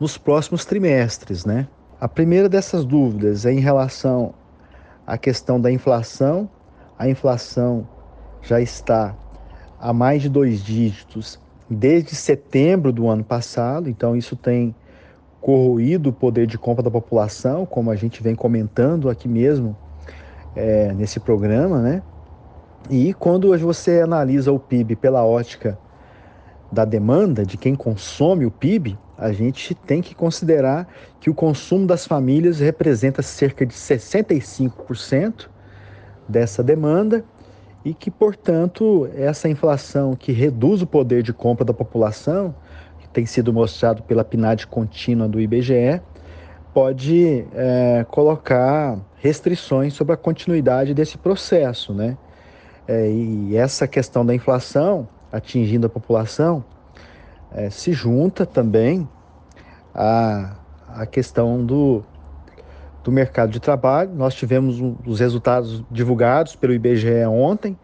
nos 0.00 0.18
próximos 0.18 0.64
trimestres, 0.64 1.44
né? 1.44 1.68
A 2.00 2.08
primeira 2.08 2.48
dessas 2.48 2.84
dúvidas 2.84 3.46
é 3.46 3.52
em 3.52 3.60
relação 3.60 4.34
à 5.06 5.16
questão 5.16 5.60
da 5.60 5.70
inflação. 5.70 6.50
A 6.98 7.08
inflação 7.08 7.86
já 8.42 8.60
está 8.60 9.16
a 9.80 9.92
mais 9.92 10.22
de 10.22 10.28
dois 10.28 10.62
dígitos 10.62 11.38
desde 11.70 12.16
setembro 12.16 12.92
do 12.92 13.08
ano 13.08 13.22
passado, 13.22 13.88
então 13.88 14.16
isso 14.16 14.34
tem 14.34 14.74
corroído 15.40 16.10
o 16.10 16.12
poder 16.12 16.46
de 16.46 16.58
compra 16.58 16.82
da 16.82 16.90
população, 16.90 17.64
como 17.64 17.90
a 17.90 17.96
gente 17.96 18.20
vem 18.20 18.34
comentando 18.34 19.08
aqui 19.08 19.28
mesmo 19.28 19.76
é, 20.56 20.92
nesse 20.94 21.20
programa, 21.20 21.80
né? 21.80 22.02
E 22.90 23.12
quando 23.12 23.56
você 23.58 24.00
analisa 24.00 24.50
o 24.50 24.58
PIB 24.58 24.96
pela 24.96 25.22
ótica 25.24 25.78
da 26.72 26.86
demanda, 26.86 27.44
de 27.44 27.58
quem 27.58 27.74
consome 27.74 28.46
o 28.46 28.50
PIB, 28.50 28.98
a 29.16 29.30
gente 29.30 29.74
tem 29.74 30.00
que 30.00 30.14
considerar 30.14 30.88
que 31.20 31.28
o 31.28 31.34
consumo 31.34 31.86
das 31.86 32.06
famílias 32.06 32.60
representa 32.60 33.20
cerca 33.20 33.66
de 33.66 33.74
65% 33.74 35.48
dessa 36.26 36.62
demanda 36.62 37.24
e 37.84 37.92
que, 37.92 38.10
portanto, 38.10 39.08
essa 39.14 39.48
inflação 39.48 40.14
que 40.16 40.32
reduz 40.32 40.80
o 40.80 40.86
poder 40.86 41.22
de 41.22 41.32
compra 41.32 41.64
da 41.64 41.74
população, 41.74 42.54
que 43.00 43.08
tem 43.08 43.26
sido 43.26 43.52
mostrado 43.52 44.02
pela 44.02 44.24
PNAD 44.24 44.66
contínua 44.66 45.28
do 45.28 45.38
IBGE, 45.40 46.00
pode 46.72 47.44
é, 47.54 48.06
colocar 48.10 48.98
restrições 49.16 49.92
sobre 49.92 50.14
a 50.14 50.16
continuidade 50.16 50.94
desse 50.94 51.18
processo, 51.18 51.92
né? 51.92 52.16
É, 52.88 53.08
e 53.10 53.54
essa 53.54 53.86
questão 53.86 54.24
da 54.24 54.34
inflação 54.34 55.06
atingindo 55.30 55.86
a 55.86 55.90
população 55.90 56.64
é, 57.52 57.68
se 57.68 57.92
junta 57.92 58.46
também 58.46 59.06
à, 59.94 60.56
à 60.88 61.04
questão 61.04 61.62
do, 61.62 62.02
do 63.04 63.12
mercado 63.12 63.50
de 63.50 63.60
trabalho. 63.60 64.10
Nós 64.14 64.34
tivemos 64.34 64.80
um, 64.80 64.96
os 65.06 65.20
resultados 65.20 65.84
divulgados 65.90 66.56
pelo 66.56 66.72
IBGE 66.72 67.26
ontem, 67.26 67.78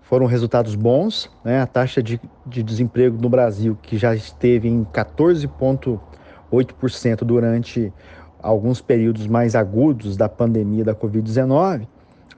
foram 0.00 0.26
resultados 0.26 0.74
bons. 0.74 1.30
Né? 1.44 1.60
A 1.60 1.66
taxa 1.66 2.02
de, 2.02 2.20
de 2.44 2.64
desemprego 2.64 3.16
no 3.22 3.28
Brasil, 3.28 3.78
que 3.80 3.96
já 3.96 4.12
esteve 4.12 4.68
em 4.68 4.84
14,8% 4.84 7.24
durante 7.24 7.92
alguns 8.42 8.80
períodos 8.80 9.28
mais 9.28 9.54
agudos 9.54 10.16
da 10.16 10.28
pandemia 10.28 10.84
da 10.84 10.96
Covid-19, 10.96 11.86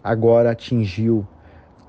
agora 0.03 0.51
atingiu 0.51 1.27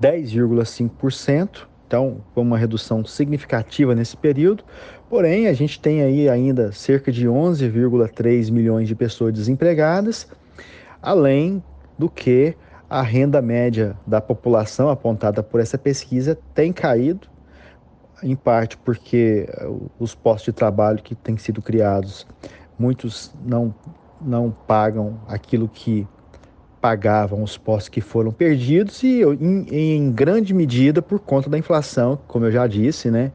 10,5%, 0.01 1.67
então 1.87 2.21
foi 2.33 2.43
uma 2.43 2.57
redução 2.57 3.05
significativa 3.05 3.95
nesse 3.95 4.17
período. 4.17 4.63
Porém, 5.09 5.47
a 5.47 5.53
gente 5.53 5.79
tem 5.79 6.01
aí 6.01 6.27
ainda 6.27 6.71
cerca 6.71 7.11
de 7.11 7.27
11,3 7.27 8.51
milhões 8.51 8.87
de 8.87 8.95
pessoas 8.95 9.33
desempregadas, 9.33 10.27
além 11.01 11.63
do 11.97 12.09
que 12.09 12.55
a 12.89 13.01
renda 13.01 13.41
média 13.41 13.97
da 14.05 14.19
população 14.19 14.89
apontada 14.89 15.41
por 15.41 15.59
essa 15.59 15.77
pesquisa 15.77 16.37
tem 16.53 16.73
caído, 16.73 17.27
em 18.23 18.35
parte 18.35 18.77
porque 18.77 19.47
os 19.99 20.15
postos 20.15 20.45
de 20.45 20.53
trabalho 20.53 21.01
que 21.01 21.15
têm 21.15 21.37
sido 21.37 21.61
criados, 21.61 22.25
muitos 22.77 23.33
não 23.45 23.73
não 24.21 24.49
pagam 24.49 25.19
aquilo 25.27 25.67
que 25.67 26.07
pagavam 26.85 27.41
os 27.41 27.57
postos 27.57 27.89
que 27.89 27.99
foram 27.99 28.31
perdidos 28.31 29.01
e 29.01 29.23
em, 29.23 29.65
em 29.71 30.11
grande 30.11 30.53
medida 30.53 31.01
por 31.01 31.19
conta 31.19 31.49
da 31.49 31.57
inflação, 31.57 32.19
como 32.27 32.45
eu 32.45 32.51
já 32.51 32.67
disse, 32.67 33.09
né, 33.09 33.31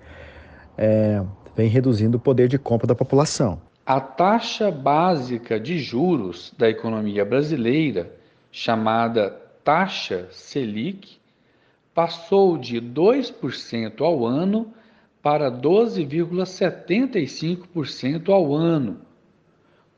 é, 0.79 1.21
vem 1.57 1.69
reduzindo 1.69 2.17
o 2.17 2.21
poder 2.21 2.47
de 2.47 2.61
compra 2.61 2.87
da 2.87 2.95
população. 2.95 3.61
A 3.85 4.01
taxa 4.01 4.71
básica 4.71 5.59
de 5.59 5.81
juros 5.81 6.55
da 6.57 6.71
economia 6.71 7.25
brasileira, 7.25 8.15
chamada 8.53 9.31
taxa 9.65 10.29
Selic, 10.31 11.19
passou 11.93 12.57
de 12.57 12.81
2% 12.81 14.01
ao 14.01 14.25
ano 14.25 14.69
para 15.21 15.51
12,75% 15.51 18.29
ao 18.29 18.55
ano 18.55 18.99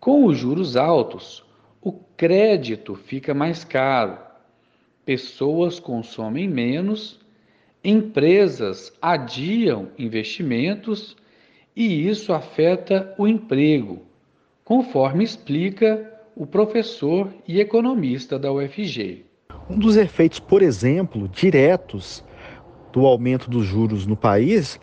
com 0.01 0.25
os 0.25 0.39
juros 0.39 0.75
altos, 0.75 1.45
o 1.83 1.93
crédito 2.17 2.95
fica 2.95 3.35
mais 3.35 3.65
caro, 3.65 4.17
pessoas 5.05 5.81
consomem 5.81 6.49
menos, 6.49 7.19
empresas 7.83 8.92
adiam 9.03 9.88
investimentos 9.99 11.16
e 11.75 12.09
isso 12.09 12.33
afeta 12.33 13.12
o 13.18 13.27
emprego, 13.27 14.03
conforme 14.64 15.25
explica 15.25 16.09
o 16.37 16.47
professor 16.47 17.29
e 17.49 17.59
economista 17.59 18.38
da 18.38 18.53
UFG. 18.53 19.25
Um 19.68 19.79
dos 19.79 19.97
efeitos, 19.97 20.38
por 20.38 20.62
exemplo, 20.62 21.29
diretos 21.29 22.25
do 22.92 23.07
aumento 23.07 23.51
dos 23.51 23.64
juros 23.64 24.07
no 24.07 24.16
país 24.16 24.79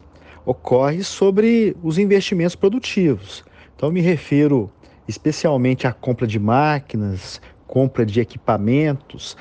ocorre 0.45 1.03
sobre 1.03 1.75
os 1.81 1.97
investimentos 1.97 2.55
produtivos. 2.55 3.45
Então, 3.75 3.91
me 3.91 4.01
refiro 4.01 4.69
especialmente 5.09 5.87
a 5.87 5.91
compra 5.91 6.27
de 6.27 6.37
máquinas, 6.37 7.41
compra 7.65 8.05
de 8.05 8.21
equipamentos, 8.21 9.35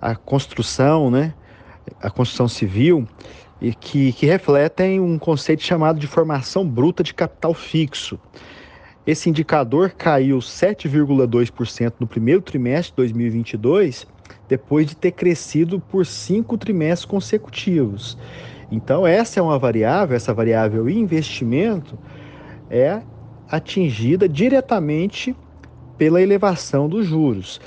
a 0.00 0.16
construção, 0.16 1.10
né, 1.10 1.34
a 2.00 2.08
construção 2.08 2.48
civil, 2.48 3.06
e 3.60 3.74
que, 3.74 4.14
que 4.14 4.24
refletem 4.24 4.98
um 4.98 5.18
conceito 5.18 5.62
chamado 5.62 6.00
de 6.00 6.06
formação 6.06 6.66
bruta 6.66 7.02
de 7.02 7.12
capital 7.12 7.52
fixo. 7.52 8.18
Esse 9.06 9.28
indicador 9.28 9.90
caiu 9.90 10.38
7,2% 10.38 11.94
no 12.00 12.06
primeiro 12.06 12.40
trimestre 12.40 12.92
de 12.92 12.96
2022, 12.96 14.06
depois 14.48 14.86
de 14.86 14.96
ter 14.96 15.12
crescido 15.12 15.78
por 15.78 16.06
cinco 16.06 16.56
trimestres 16.56 17.04
consecutivos. 17.04 18.16
Então, 18.70 19.06
essa 19.06 19.38
é 19.38 19.42
uma 19.42 19.58
variável, 19.58 20.16
essa 20.16 20.32
variável 20.32 20.88
investimento, 20.88 21.98
é 22.70 23.02
atingida 23.50 24.28
diretamente 24.28 25.34
pela 25.98 26.22
elevação 26.22 26.88
dos 26.88 27.06
juros. 27.06 27.60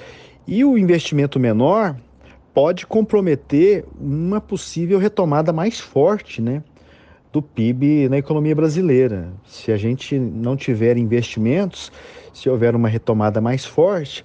E 0.47 0.63
o 0.63 0.77
investimento 0.77 1.39
menor 1.39 1.95
pode 2.53 2.85
comprometer 2.85 3.85
uma 3.99 4.39
possível 4.39 4.99
retomada 4.99 5.51
mais 5.51 5.79
forte 5.79 6.41
né, 6.41 6.63
do 7.31 7.41
PIB 7.41 8.07
na 8.09 8.17
economia 8.17 8.55
brasileira. 8.55 9.33
Se 9.45 9.71
a 9.71 9.77
gente 9.77 10.17
não 10.19 10.55
tiver 10.55 10.97
investimentos, 10.97 11.91
se 12.33 12.49
houver 12.49 12.75
uma 12.75 12.87
retomada 12.87 13.41
mais 13.41 13.65
forte, 13.65 14.23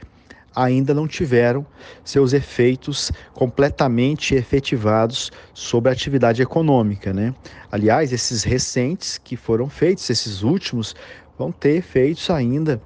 ainda 0.55 0.95
não 0.95 1.07
tiveram 1.07 1.67
seus 2.03 2.33
efeitos 2.33 3.13
completamente 3.35 4.35
efetivados 4.35 5.31
sobre 5.53 5.91
a 5.91 5.93
atividade 5.93 6.41
econômica, 6.41 7.13
né? 7.13 7.35
Aliás, 7.71 8.11
esses 8.11 8.43
recentes 8.43 9.19
que 9.19 9.37
foram 9.37 9.69
feitos, 9.69 10.09
esses 10.09 10.43
últimos, 10.43 10.97
vão 11.39 11.53
ter 11.53 11.77
efeitos 11.77 12.31
ainda 12.31 12.81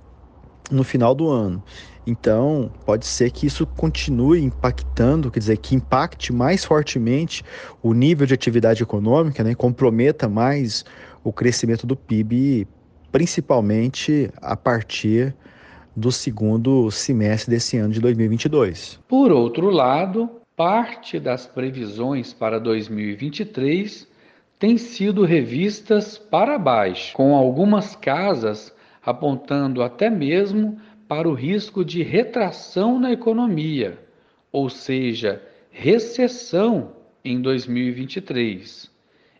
no 0.70 0.84
final 0.84 1.14
do 1.14 1.28
ano. 1.28 1.62
Então, 2.06 2.70
pode 2.86 3.06
ser 3.06 3.30
que 3.30 3.46
isso 3.46 3.66
continue 3.66 4.42
impactando, 4.42 5.30
quer 5.30 5.38
dizer, 5.38 5.56
que 5.58 5.74
impacte 5.74 6.32
mais 6.32 6.64
fortemente 6.64 7.44
o 7.82 7.92
nível 7.92 8.26
de 8.26 8.34
atividade 8.34 8.82
econômica, 8.82 9.44
né, 9.44 9.54
comprometa 9.54 10.28
mais 10.28 10.84
o 11.22 11.32
crescimento 11.32 11.86
do 11.86 11.94
PIB, 11.94 12.66
principalmente 13.12 14.30
a 14.40 14.56
partir 14.56 15.34
do 15.94 16.10
segundo 16.10 16.90
semestre 16.90 17.50
desse 17.50 17.76
ano 17.76 17.92
de 17.92 18.00
2022. 18.00 18.98
Por 19.06 19.30
outro 19.30 19.68
lado, 19.68 20.30
parte 20.56 21.18
das 21.18 21.46
previsões 21.46 22.32
para 22.32 22.58
2023 22.58 24.09
têm 24.60 24.76
sido 24.76 25.24
revistas 25.24 26.18
para 26.18 26.58
baixo, 26.58 27.14
com 27.14 27.34
algumas 27.34 27.96
casas 27.96 28.72
apontando 29.02 29.82
até 29.82 30.10
mesmo 30.10 30.78
para 31.08 31.26
o 31.26 31.32
risco 31.32 31.82
de 31.82 32.02
retração 32.02 33.00
na 33.00 33.10
economia, 33.10 33.98
ou 34.52 34.68
seja, 34.68 35.42
recessão 35.70 36.92
em 37.24 37.40
2023, 37.40 38.90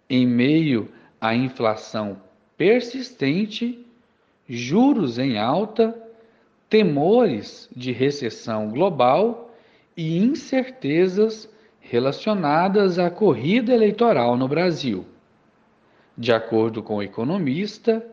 em 0.09 0.27
meio 0.27 0.89
à 1.21 1.35
inflação 1.35 2.21
persistente, 2.57 3.79
juros 4.49 5.19
em 5.19 5.39
alta 5.39 5.95
temores 6.71 7.69
de 7.77 7.93
recessão 7.93 8.71
global 8.71 9.55
e 9.95 10.17
incertezas 10.17 11.49
relacionadas 11.91 13.01
à 13.01 13.11
corrida 13.11 13.75
eleitoral 13.75 14.37
no 14.37 14.47
Brasil. 14.47 15.05
De 16.17 16.33
acordo 16.33 16.85
com 16.85 16.97
o 16.97 17.03
economista, 17.03 18.07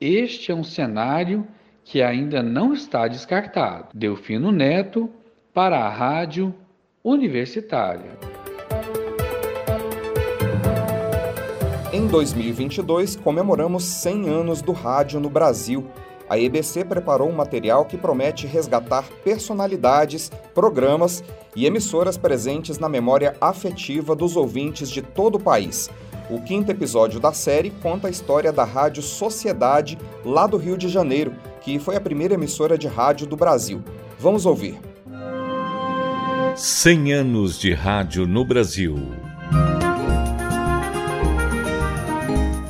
este 0.00 0.52
é 0.52 0.54
um 0.54 0.62
cenário 0.62 1.44
que 1.82 2.00
ainda 2.00 2.40
não 2.40 2.72
está 2.72 3.08
descartado. 3.08 3.88
Delfino 3.92 4.52
Neto, 4.52 5.10
para 5.52 5.80
a 5.80 5.88
Rádio 5.88 6.54
Universitária. 7.02 8.12
Em 11.92 12.06
2022, 12.06 13.16
comemoramos 13.16 13.82
100 13.82 14.28
anos 14.28 14.62
do 14.62 14.70
rádio 14.70 15.18
no 15.18 15.28
Brasil 15.28 15.84
a 16.28 16.38
EBC 16.38 16.84
preparou 16.84 17.28
um 17.28 17.34
material 17.34 17.84
que 17.84 17.96
promete 17.96 18.46
resgatar 18.46 19.04
personalidades, 19.24 20.30
programas 20.54 21.22
e 21.54 21.66
emissoras 21.66 22.16
presentes 22.16 22.78
na 22.78 22.88
memória 22.88 23.36
afetiva 23.40 24.14
dos 24.14 24.36
ouvintes 24.36 24.90
de 24.90 25.02
todo 25.02 25.36
o 25.36 25.40
país. 25.40 25.88
O 26.28 26.40
quinto 26.42 26.72
episódio 26.72 27.20
da 27.20 27.32
série 27.32 27.70
conta 27.70 28.08
a 28.08 28.10
história 28.10 28.52
da 28.52 28.64
Rádio 28.64 29.02
Sociedade, 29.02 29.96
lá 30.24 30.46
do 30.46 30.56
Rio 30.56 30.76
de 30.76 30.88
Janeiro, 30.88 31.32
que 31.60 31.78
foi 31.78 31.94
a 31.94 32.00
primeira 32.00 32.34
emissora 32.34 32.76
de 32.76 32.88
rádio 32.88 33.26
do 33.26 33.36
Brasil. 33.36 33.82
Vamos 34.18 34.44
ouvir. 34.44 34.78
100 36.56 37.12
anos 37.12 37.58
de 37.58 37.72
rádio 37.72 38.26
no 38.26 38.44
Brasil. 38.44 38.96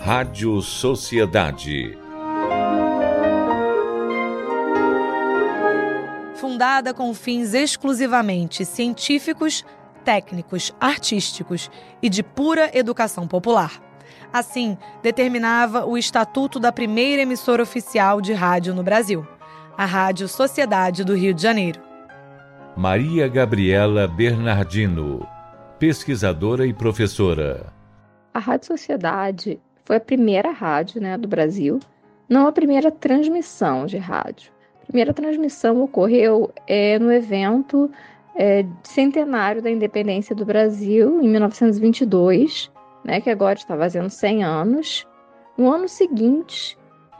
Rádio 0.02 0.60
Sociedade 0.60 1.96
fundada 6.56 6.94
com 6.94 7.12
fins 7.12 7.52
exclusivamente 7.52 8.64
científicos, 8.64 9.62
técnicos, 10.06 10.74
artísticos 10.80 11.70
e 12.02 12.08
de 12.08 12.22
pura 12.22 12.70
educação 12.72 13.28
popular. 13.28 13.78
Assim, 14.32 14.78
determinava 15.02 15.84
o 15.84 15.98
estatuto 15.98 16.58
da 16.58 16.72
primeira 16.72 17.20
emissora 17.20 17.62
oficial 17.62 18.22
de 18.22 18.32
rádio 18.32 18.74
no 18.74 18.82
Brasil, 18.82 19.26
a 19.76 19.84
Rádio 19.84 20.26
Sociedade 20.28 21.04
do 21.04 21.14
Rio 21.14 21.34
de 21.34 21.42
Janeiro. 21.42 21.78
Maria 22.74 23.28
Gabriela 23.28 24.08
Bernardino, 24.08 25.28
pesquisadora 25.78 26.66
e 26.66 26.72
professora. 26.72 27.70
A 28.32 28.38
Rádio 28.38 28.68
Sociedade 28.68 29.60
foi 29.84 29.96
a 29.96 30.00
primeira 30.00 30.52
rádio 30.52 31.02
né, 31.02 31.18
do 31.18 31.28
Brasil, 31.28 31.80
não 32.26 32.46
a 32.46 32.52
primeira 32.52 32.90
transmissão 32.90 33.84
de 33.84 33.98
rádio 33.98 34.55
primeira 34.86 35.12
transmissão 35.12 35.82
ocorreu 35.82 36.50
é, 36.66 36.98
no 36.98 37.12
evento 37.12 37.90
é, 38.34 38.64
centenário 38.82 39.62
da 39.62 39.70
independência 39.70 40.34
do 40.34 40.44
Brasil, 40.44 41.20
em 41.22 41.28
1922, 41.28 42.70
né, 43.04 43.20
que 43.20 43.30
agora 43.30 43.58
está 43.58 43.76
fazendo 43.76 44.10
100 44.10 44.44
anos. 44.44 45.06
No 45.56 45.72
ano 45.72 45.88
seguinte, 45.88 46.78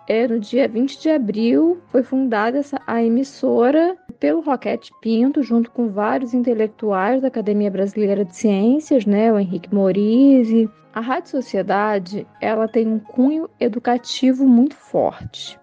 é, 0.09 0.29
no 0.29 0.39
dia 0.39 0.69
20 0.69 1.01
de 1.01 1.11
abril, 1.11 1.81
foi 1.89 2.03
fundada 2.03 2.59
essa, 2.59 2.81
a 2.87 3.03
emissora 3.03 3.97
pelo 4.21 4.41
Roquete 4.41 4.91
Pinto, 5.01 5.43
junto 5.43 5.71
com 5.71 5.89
vários 5.89 6.33
intelectuais 6.33 7.21
da 7.21 7.29
Academia 7.29 7.71
Brasileira 7.71 8.25
de 8.25 8.37
Ciências, 8.37 9.05
né, 9.05 9.33
o 9.33 9.39
Henrique 9.39 9.75
Morise. 9.75 10.71
A 10.95 11.01
Rádio 11.01 11.31
Sociedade 11.31 12.27
ela 12.41 12.69
tem 12.69 12.87
um 12.87 12.99
cunho 12.99 13.51
educativo 13.61 14.47
muito 14.47 14.75
forte. 14.75 15.59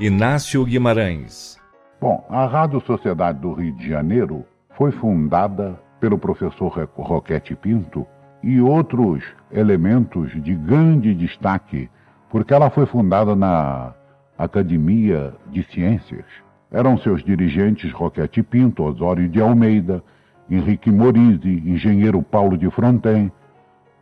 Inácio 0.00 0.64
Guimarães. 0.64 1.58
Bom, 2.00 2.24
a 2.30 2.46
Rádio 2.46 2.80
Sociedade 2.82 3.40
do 3.40 3.52
Rio 3.52 3.74
de 3.74 3.88
Janeiro 3.88 4.44
foi 4.76 4.92
fundada 4.92 5.76
pelo 5.98 6.16
professor 6.16 6.68
Roquete 6.94 7.56
Pinto 7.56 8.06
e 8.40 8.60
outros 8.60 9.24
elementos 9.50 10.30
de 10.40 10.54
grande 10.54 11.12
destaque, 11.16 11.90
porque 12.30 12.54
ela 12.54 12.70
foi 12.70 12.86
fundada 12.86 13.34
na 13.34 13.92
Academia 14.38 15.34
de 15.50 15.64
Ciências. 15.64 16.26
Eram 16.70 16.96
seus 16.98 17.24
dirigentes 17.24 17.90
Roquete 17.90 18.40
Pinto, 18.40 18.84
Osório 18.84 19.28
de 19.28 19.40
Almeida, 19.40 20.00
Henrique 20.48 20.92
Morise, 20.92 21.60
engenheiro 21.66 22.22
Paulo 22.22 22.56
de 22.56 22.70
Fronten, 22.70 23.32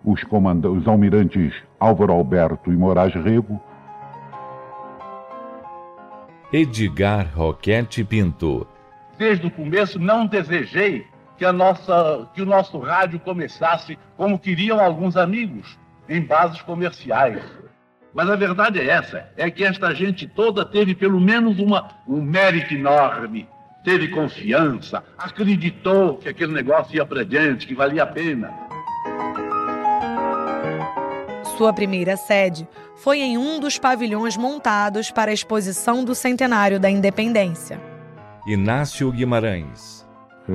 os, 0.04 0.20
os 0.70 0.86
almirantes 0.86 1.54
Álvaro 1.80 2.12
Alberto 2.12 2.70
e 2.70 2.76
Moraes 2.76 3.14
Rego, 3.14 3.58
Edgar 6.52 7.32
Roquete 7.34 8.04
Pinto. 8.04 8.66
Desde 9.18 9.46
o 9.46 9.50
começo 9.50 9.98
não 9.98 10.26
desejei 10.26 11.04
que, 11.36 11.44
a 11.44 11.52
nossa, 11.52 12.28
que 12.34 12.40
o 12.40 12.46
nosso 12.46 12.78
rádio 12.78 13.18
começasse 13.18 13.98
como 14.16 14.38
queriam 14.38 14.80
alguns 14.80 15.16
amigos, 15.16 15.76
em 16.08 16.20
bases 16.20 16.62
comerciais. 16.62 17.42
Mas 18.14 18.30
a 18.30 18.36
verdade 18.36 18.78
é 18.78 18.86
essa, 18.86 19.28
é 19.36 19.50
que 19.50 19.64
esta 19.64 19.92
gente 19.92 20.26
toda 20.26 20.64
teve 20.64 20.94
pelo 20.94 21.20
menos 21.20 21.58
uma, 21.58 21.88
um 22.06 22.22
mérito 22.22 22.74
enorme, 22.74 23.48
teve 23.82 24.08
confiança, 24.08 25.02
acreditou 25.18 26.16
que 26.16 26.28
aquele 26.28 26.52
negócio 26.52 26.94
ia 26.94 27.04
para 27.04 27.24
diante, 27.24 27.66
que 27.66 27.74
valia 27.74 28.04
a 28.04 28.06
pena. 28.06 28.54
Sua 31.56 31.72
primeira 31.72 32.18
sede 32.18 32.68
foi 32.96 33.20
em 33.20 33.38
um 33.38 33.58
dos 33.58 33.78
pavilhões 33.78 34.36
montados 34.36 35.10
para 35.10 35.30
a 35.30 35.34
exposição 35.34 36.04
do 36.04 36.14
centenário 36.14 36.78
da 36.78 36.90
independência. 36.90 37.80
Inácio 38.46 39.10
Guimarães. 39.10 40.06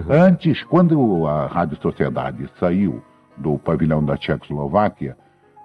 Antes, 0.08 0.64
quando 0.64 1.26
a 1.26 1.48
Rádio 1.48 1.82
Sociedade 1.82 2.48
saiu 2.60 3.02
do 3.36 3.58
pavilhão 3.58 4.06
da 4.06 4.16
Tchecoslováquia, 4.16 5.18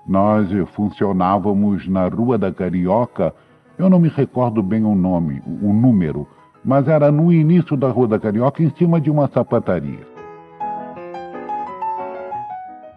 nós 0.09 0.49
funcionávamos 0.75 1.87
na 1.87 2.09
Rua 2.09 2.39
da 2.39 2.51
Carioca. 2.51 3.35
Eu 3.77 3.91
não 3.91 3.99
me 3.99 4.09
recordo 4.09 4.63
bem 4.63 4.85
o 4.85 4.95
nome, 4.95 5.43
o 5.47 5.71
número, 5.71 6.27
mas 6.65 6.89
era 6.89 7.13
no 7.13 7.31
início 7.31 7.77
da 7.77 7.89
Rua 7.89 8.09
da 8.09 8.19
Carioca, 8.19 8.63
em 8.63 8.71
cima 8.71 8.99
de 8.99 9.11
uma 9.11 9.29
sapataria. 9.29 10.16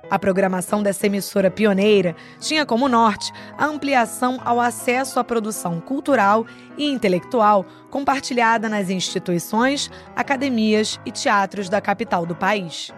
A 0.10 0.18
programação 0.18 0.82
dessa 0.82 1.06
emissora 1.06 1.52
pioneira 1.52 2.16
tinha 2.40 2.66
como 2.66 2.90
norte 2.90 3.32
a 3.58 3.66
ampliação 3.66 4.40
ao 4.44 4.60
acesso 4.60 5.20
à 5.20 5.24
produção 5.24 5.80
cultural 5.80 6.46
e 6.78 6.90
intelectual 6.90 7.64
compartilhada 7.92 8.68
nas 8.68 8.90
instituições, 8.90 9.92
academias 10.16 11.00
e 11.06 11.12
teatros 11.12 11.70
da 11.70 11.80
capital 11.80 12.26
do 12.26 12.36
país. 12.36 12.92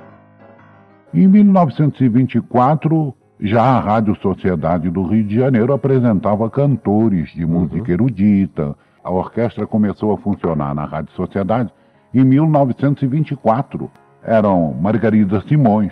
Em 1.14 1.28
1924, 1.28 3.14
já 3.42 3.62
a 3.62 3.80
Rádio 3.82 4.16
Sociedade 4.22 4.90
do 4.90 5.04
Rio 5.04 5.26
de 5.26 5.36
Janeiro 5.36 5.74
apresentava 5.74 6.50
cantores 6.50 7.30
de 7.34 7.44
uhum. 7.44 7.62
música 7.62 7.92
erudita. 7.92 8.74
A 9.04 9.12
orquestra 9.12 9.68
começou 9.68 10.14
a 10.14 10.18
funcionar 10.18 10.74
na 10.74 10.86
Rádio 10.86 11.12
Sociedade 11.16 11.70
em 12.14 12.24
1924. 12.24 13.92
Eram 14.24 14.74
Margarida 14.80 15.42
Simões, 15.48 15.92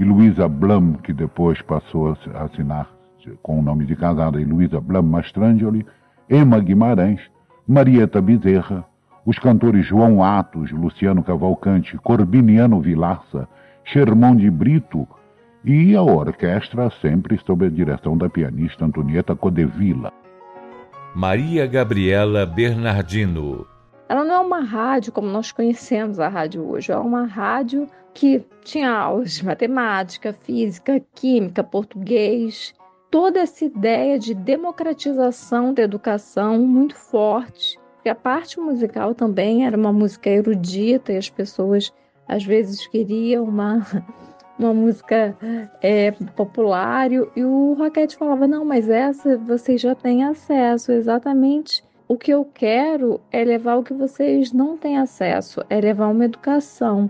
e 0.00 0.04
Luísa 0.04 0.48
Blum, 0.48 0.94
que 0.94 1.12
depois 1.12 1.60
passou 1.60 2.16
a 2.34 2.44
assinar 2.44 2.88
com 3.42 3.58
o 3.58 3.62
nome 3.62 3.84
de 3.84 3.94
casada, 3.94 4.40
e 4.40 4.44
Luísa 4.44 4.80
Blum 4.80 5.02
Mastrangeli, 5.02 5.86
Emma 6.28 6.58
Guimarães, 6.58 7.20
Marieta 7.68 8.18
Bezerra, 8.22 8.82
os 9.26 9.38
cantores 9.38 9.84
João 9.84 10.24
Atos, 10.24 10.70
Luciano 10.72 11.22
Cavalcante, 11.22 11.98
Corbiniano 11.98 12.80
Vilaça, 12.80 13.46
Shermão 13.84 14.34
de 14.34 14.50
Brito 14.50 15.06
e 15.62 15.94
a 15.94 16.02
orquestra 16.02 16.88
sempre 17.02 17.38
sob 17.44 17.66
a 17.66 17.68
direção 17.68 18.16
da 18.16 18.30
pianista 18.30 18.86
Antonieta 18.86 19.36
Codevila. 19.36 20.10
Maria 21.14 21.66
Gabriela 21.66 22.46
Bernardino. 22.46 23.66
Ela 24.08 24.24
não 24.24 24.34
é 24.34 24.38
uma 24.38 24.60
rádio 24.60 25.12
como 25.12 25.28
nós 25.28 25.52
conhecemos 25.52 26.18
a 26.18 26.28
rádio 26.28 26.66
hoje, 26.66 26.90
é 26.90 26.96
uma 26.96 27.26
rádio 27.26 27.86
que 28.14 28.44
tinha 28.64 28.90
aulas 28.90 29.32
de 29.32 29.44
matemática, 29.44 30.32
física, 30.32 31.00
química, 31.14 31.62
português, 31.62 32.74
toda 33.10 33.40
essa 33.40 33.64
ideia 33.64 34.18
de 34.18 34.34
democratização 34.34 35.74
da 35.74 35.82
educação 35.82 36.58
muito 36.58 36.94
forte. 36.94 37.78
E 38.04 38.08
a 38.08 38.14
parte 38.14 38.58
musical 38.58 39.14
também 39.14 39.66
era 39.66 39.76
uma 39.76 39.92
música 39.92 40.30
erudita 40.30 41.12
e 41.12 41.16
as 41.16 41.28
pessoas 41.28 41.92
às 42.26 42.44
vezes 42.44 42.86
queriam 42.86 43.44
uma, 43.44 43.86
uma 44.58 44.72
música 44.72 45.36
é, 45.82 46.12
popular 46.36 47.10
e 47.12 47.44
o 47.44 47.74
Roquete 47.74 48.16
falava, 48.16 48.46
não, 48.46 48.64
mas 48.64 48.88
essa 48.88 49.36
vocês 49.36 49.80
já 49.80 49.94
têm 49.94 50.24
acesso, 50.24 50.92
exatamente 50.92 51.82
o 52.10 52.16
que 52.16 52.32
eu 52.32 52.44
quero 52.44 53.20
é 53.30 53.44
levar 53.44 53.76
o 53.76 53.84
que 53.84 53.94
vocês 53.94 54.52
não 54.52 54.76
têm 54.76 54.98
acesso, 54.98 55.60
é 55.70 55.80
levar 55.80 56.08
uma 56.08 56.24
educação. 56.24 57.08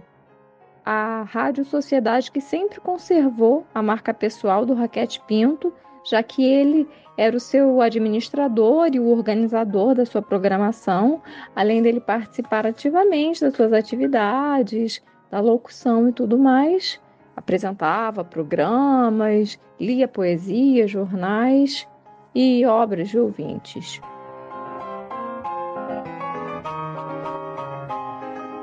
A 0.93 1.23
Rádio 1.23 1.65
Sociedade 1.65 2.33
que 2.33 2.41
sempre 2.41 2.81
conservou 2.81 3.65
a 3.73 3.81
marca 3.81 4.13
pessoal 4.13 4.67
do 4.67 4.75
Raquete 4.75 5.23
Pinto, 5.25 5.73
já 6.05 6.21
que 6.21 6.45
ele 6.45 6.89
era 7.17 7.37
o 7.37 7.39
seu 7.39 7.81
administrador 7.81 8.89
e 8.93 8.99
o 8.99 9.07
organizador 9.07 9.95
da 9.95 10.05
sua 10.05 10.21
programação, 10.21 11.23
além 11.55 11.81
dele 11.81 12.01
participar 12.01 12.67
ativamente 12.67 13.41
das 13.41 13.55
suas 13.55 13.73
atividades, 13.73 15.01
da 15.31 15.39
locução 15.39 16.09
e 16.09 16.13
tudo 16.13 16.37
mais. 16.37 17.01
Apresentava 17.37 18.25
programas, 18.25 19.61
lia 19.79 20.09
poesia, 20.09 20.89
jornais 20.89 21.87
e 22.35 22.67
obras 22.67 23.11
de 23.11 23.17
ouvintes. 23.21 24.01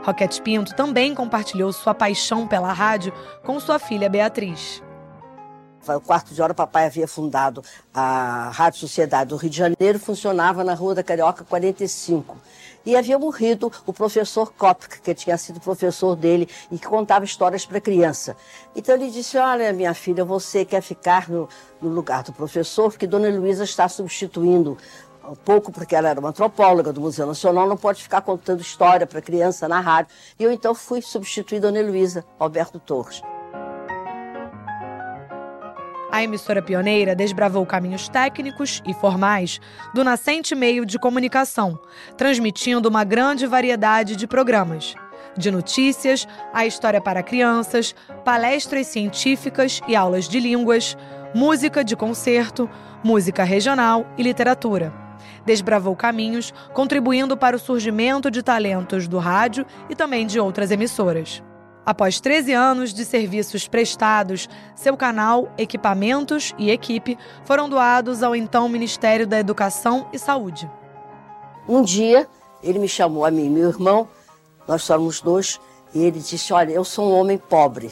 Roquete 0.07 0.41
Pinto 0.41 0.73
também 0.73 1.13
compartilhou 1.13 1.73
sua 1.73 1.93
paixão 1.93 2.47
pela 2.47 2.71
rádio 2.71 3.11
com 3.43 3.59
sua 3.59 3.77
filha 3.77 4.07
Beatriz. 4.07 4.81
O 5.85 5.99
quarto 5.99 6.33
de 6.33 6.41
hora, 6.41 6.53
o 6.53 6.55
papai 6.55 6.85
havia 6.85 7.05
fundado 7.05 7.61
a 7.93 8.49
Rádio 8.53 8.79
Sociedade 8.79 9.31
do 9.31 9.35
Rio 9.35 9.49
de 9.49 9.57
Janeiro, 9.57 9.99
funcionava 9.99 10.63
na 10.63 10.73
Rua 10.73 10.95
da 10.95 11.03
Carioca 11.03 11.43
45. 11.43 12.37
E 12.85 12.95
havia 12.95 13.19
morrido 13.19 13.69
o 13.85 13.91
professor 13.91 14.53
Kopk, 14.53 15.01
que 15.01 15.13
tinha 15.13 15.37
sido 15.37 15.59
professor 15.59 16.15
dele 16.15 16.47
e 16.71 16.77
que 16.79 16.87
contava 16.87 17.25
histórias 17.25 17.65
para 17.65 17.81
criança. 17.81 18.35
Então 18.73 18.95
ele 18.95 19.11
disse: 19.11 19.37
Olha, 19.37 19.73
minha 19.73 19.93
filha, 19.93 20.23
você 20.23 20.63
quer 20.63 20.81
ficar 20.81 21.29
no, 21.29 21.49
no 21.81 21.89
lugar 21.89 22.23
do 22.23 22.31
professor, 22.31 22.89
porque 22.89 23.05
Dona 23.05 23.29
Luísa 23.29 23.65
está 23.65 23.89
substituindo 23.89 24.77
um 25.27 25.35
pouco 25.35 25.71
porque 25.71 25.95
ela 25.95 26.09
era 26.09 26.19
uma 26.19 26.29
antropóloga 26.29 26.93
do 26.93 27.01
Museu 27.01 27.27
Nacional, 27.27 27.67
não 27.67 27.77
pode 27.77 28.01
ficar 28.01 28.21
contando 28.21 28.61
história 28.61 29.05
para 29.05 29.21
criança 29.21 29.67
na 29.67 29.79
rádio. 29.79 30.11
E 30.39 30.43
eu 30.43 30.51
então 30.51 30.73
fui 30.73 31.01
substituir 31.01 31.59
Dona 31.59 31.79
Heloísa 31.79 32.25
Alberto 32.39 32.79
Torres. 32.79 33.21
A 36.09 36.23
emissora 36.23 36.61
pioneira 36.61 37.13
desbravou 37.13 37.65
caminhos 37.65 38.07
técnicos 38.07 38.81
e 38.87 38.93
formais 38.93 39.59
do 39.93 40.03
nascente 40.03 40.55
meio 40.55 40.85
de 40.85 40.97
comunicação, 40.97 41.77
transmitindo 42.15 42.87
uma 42.87 43.03
grande 43.03 43.45
variedade 43.45 44.15
de 44.15 44.25
programas. 44.25 44.95
De 45.37 45.51
notícias, 45.51 46.25
a 46.53 46.65
história 46.65 47.01
para 47.01 47.21
crianças, 47.21 47.93
palestras 48.23 48.87
científicas 48.87 49.81
e 49.87 49.95
aulas 49.95 50.27
de 50.27 50.39
línguas, 50.39 50.97
música 51.35 51.83
de 51.83 51.95
concerto, 51.95 52.67
música 53.03 53.43
regional 53.43 54.07
e 54.17 54.23
literatura 54.23 55.06
desbravou 55.45 55.95
caminhos, 55.95 56.53
contribuindo 56.73 57.37
para 57.37 57.55
o 57.55 57.59
surgimento 57.59 58.29
de 58.29 58.43
talentos 58.43 59.07
do 59.07 59.17
rádio 59.17 59.65
e 59.89 59.95
também 59.95 60.25
de 60.25 60.39
outras 60.39 60.71
emissoras. 60.71 61.43
Após 61.85 62.19
13 62.19 62.51
anos 62.51 62.93
de 62.93 63.05
serviços 63.05 63.65
prestados, 63.65 64.49
seu 64.75 64.97
canal, 64.97 65.49
equipamentos 65.57 66.53
e 66.57 66.69
equipe 66.69 67.17
foram 67.45 67.69
doados 67.69 68.21
ao 68.21 68.35
então 68.35 68.67
Ministério 68.67 69.25
da 69.25 69.39
Educação 69.39 70.09
e 70.11 70.19
Saúde. 70.19 70.69
Um 71.65 71.81
dia, 71.81 72.27
ele 72.61 72.77
me 72.77 72.89
chamou 72.89 73.25
a 73.25 73.31
mim 73.31 73.45
e 73.45 73.49
meu 73.49 73.69
irmão, 73.69 74.07
nós 74.67 74.83
somos 74.83 75.21
dois, 75.21 75.61
e 75.93 76.03
ele 76.03 76.19
disse: 76.19 76.51
Olha, 76.51 76.71
eu 76.71 76.83
sou 76.83 77.09
um 77.09 77.17
homem 77.17 77.37
pobre. 77.37 77.91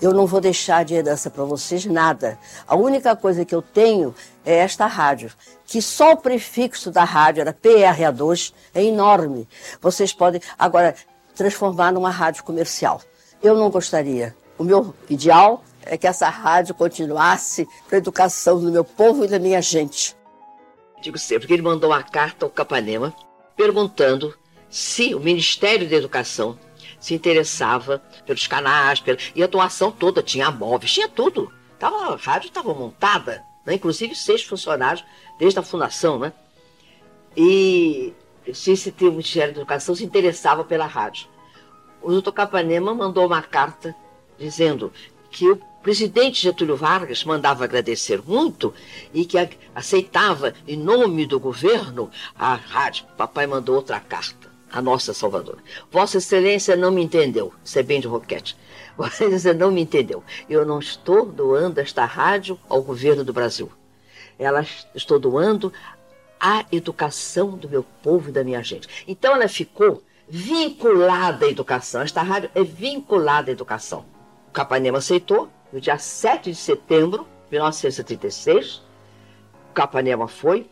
Eu 0.00 0.12
não 0.12 0.26
vou 0.26 0.40
deixar 0.40 0.84
de 0.84 0.94
herança 0.94 1.30
para 1.30 1.44
vocês 1.44 1.86
nada. 1.86 2.38
A 2.66 2.76
única 2.76 3.16
coisa 3.16 3.44
que 3.44 3.54
eu 3.54 3.62
tenho 3.62 4.14
é 4.44 4.56
esta 4.56 4.86
rádio, 4.86 5.32
que 5.64 5.80
só 5.80 6.12
o 6.12 6.16
prefixo 6.18 6.90
da 6.90 7.02
rádio 7.02 7.40
era 7.40 7.52
PRA2, 7.52 8.52
é 8.74 8.84
enorme. 8.84 9.48
Vocês 9.80 10.12
podem 10.12 10.40
agora 10.58 10.94
transformar 11.34 11.92
numa 11.92 12.10
rádio 12.10 12.44
comercial. 12.44 13.00
Eu 13.42 13.56
não 13.56 13.70
gostaria. 13.70 14.36
O 14.58 14.64
meu 14.64 14.94
ideal 15.08 15.64
é 15.82 15.96
que 15.96 16.06
essa 16.06 16.28
rádio 16.28 16.74
continuasse 16.74 17.66
para 17.86 17.96
a 17.96 17.98
educação 17.98 18.60
do 18.60 18.70
meu 18.70 18.84
povo 18.84 19.24
e 19.24 19.28
da 19.28 19.38
minha 19.38 19.62
gente. 19.62 20.14
Digo 21.00 21.18
sempre 21.18 21.46
que 21.46 21.52
ele 21.54 21.62
mandou 21.62 21.90
uma 21.90 22.02
carta 22.02 22.44
ao 22.44 22.50
Capanema 22.50 23.14
perguntando 23.56 24.36
se 24.68 25.14
o 25.14 25.20
Ministério 25.20 25.88
da 25.88 25.96
Educação 25.96 26.58
se 27.00 27.14
interessava 27.14 28.02
pelos 28.24 28.46
canais, 28.46 29.00
pela... 29.00 29.18
e 29.34 29.42
a 29.42 29.46
doação 29.46 29.90
toda, 29.90 30.22
tinha 30.22 30.50
móveis, 30.50 30.92
tinha 30.92 31.08
tudo. 31.08 31.52
Tava, 31.78 32.14
a 32.14 32.16
rádio 32.16 32.48
estava 32.48 32.72
montada, 32.74 33.42
né? 33.64 33.74
inclusive 33.74 34.14
seis 34.14 34.42
funcionários 34.42 35.04
desde 35.38 35.58
a 35.58 35.62
fundação, 35.62 36.18
né? 36.18 36.32
E 37.36 38.14
se, 38.52 38.76
se 38.76 38.94
o 39.00 39.10
Ministério 39.10 39.52
da 39.52 39.60
Educação 39.60 39.94
se 39.94 40.04
interessava 40.04 40.64
pela 40.64 40.86
rádio. 40.86 41.28
O 42.02 42.10
doutor 42.10 42.32
Capanema 42.32 42.94
mandou 42.94 43.26
uma 43.26 43.42
carta 43.42 43.94
dizendo 44.38 44.92
que 45.30 45.50
o 45.50 45.60
presidente 45.82 46.42
Getúlio 46.42 46.76
Vargas 46.76 47.24
mandava 47.24 47.64
agradecer 47.64 48.22
muito 48.22 48.72
e 49.12 49.24
que 49.24 49.36
aceitava, 49.74 50.54
em 50.66 50.76
nome 50.76 51.26
do 51.26 51.38
governo, 51.38 52.10
a 52.34 52.54
rádio. 52.54 53.04
Papai 53.16 53.46
mandou 53.46 53.76
outra 53.76 54.00
carta 54.00 54.45
a 54.72 54.82
nossa 54.82 55.14
Salvadora. 55.14 55.58
Vossa 55.90 56.18
Excelência 56.18 56.76
não 56.76 56.90
me 56.90 57.02
entendeu. 57.02 57.52
Isso 57.64 57.78
é 57.78 57.82
bem 57.82 58.00
de 58.00 58.06
roquete. 58.06 58.56
Vossa 58.96 59.24
Excelência 59.24 59.54
não 59.54 59.70
me 59.70 59.80
entendeu. 59.80 60.22
Eu 60.48 60.64
não 60.64 60.78
estou 60.78 61.26
doando 61.26 61.80
esta 61.80 62.04
rádio 62.04 62.58
ao 62.68 62.82
governo 62.82 63.24
do 63.24 63.32
Brasil. 63.32 63.70
Ela 64.38 64.66
estou 64.94 65.18
doando 65.18 65.72
à 66.38 66.64
educação 66.70 67.50
do 67.50 67.68
meu 67.68 67.84
povo 68.02 68.28
e 68.28 68.32
da 68.32 68.44
minha 68.44 68.62
gente. 68.62 69.04
Então 69.08 69.34
ela 69.34 69.48
ficou 69.48 70.02
vinculada 70.28 71.46
à 71.46 71.48
educação. 71.48 72.02
Esta 72.02 72.22
rádio 72.22 72.50
é 72.54 72.62
vinculada 72.62 73.50
à 73.50 73.52
educação. 73.52 74.04
O 74.48 74.52
Capanema 74.52 74.98
aceitou. 74.98 75.48
No 75.72 75.80
dia 75.80 75.98
7 75.98 76.50
de 76.50 76.56
setembro 76.56 77.26
de 77.50 77.52
1936, 77.52 78.82
o 79.70 79.74
Capanema 79.74 80.28
foi. 80.28 80.66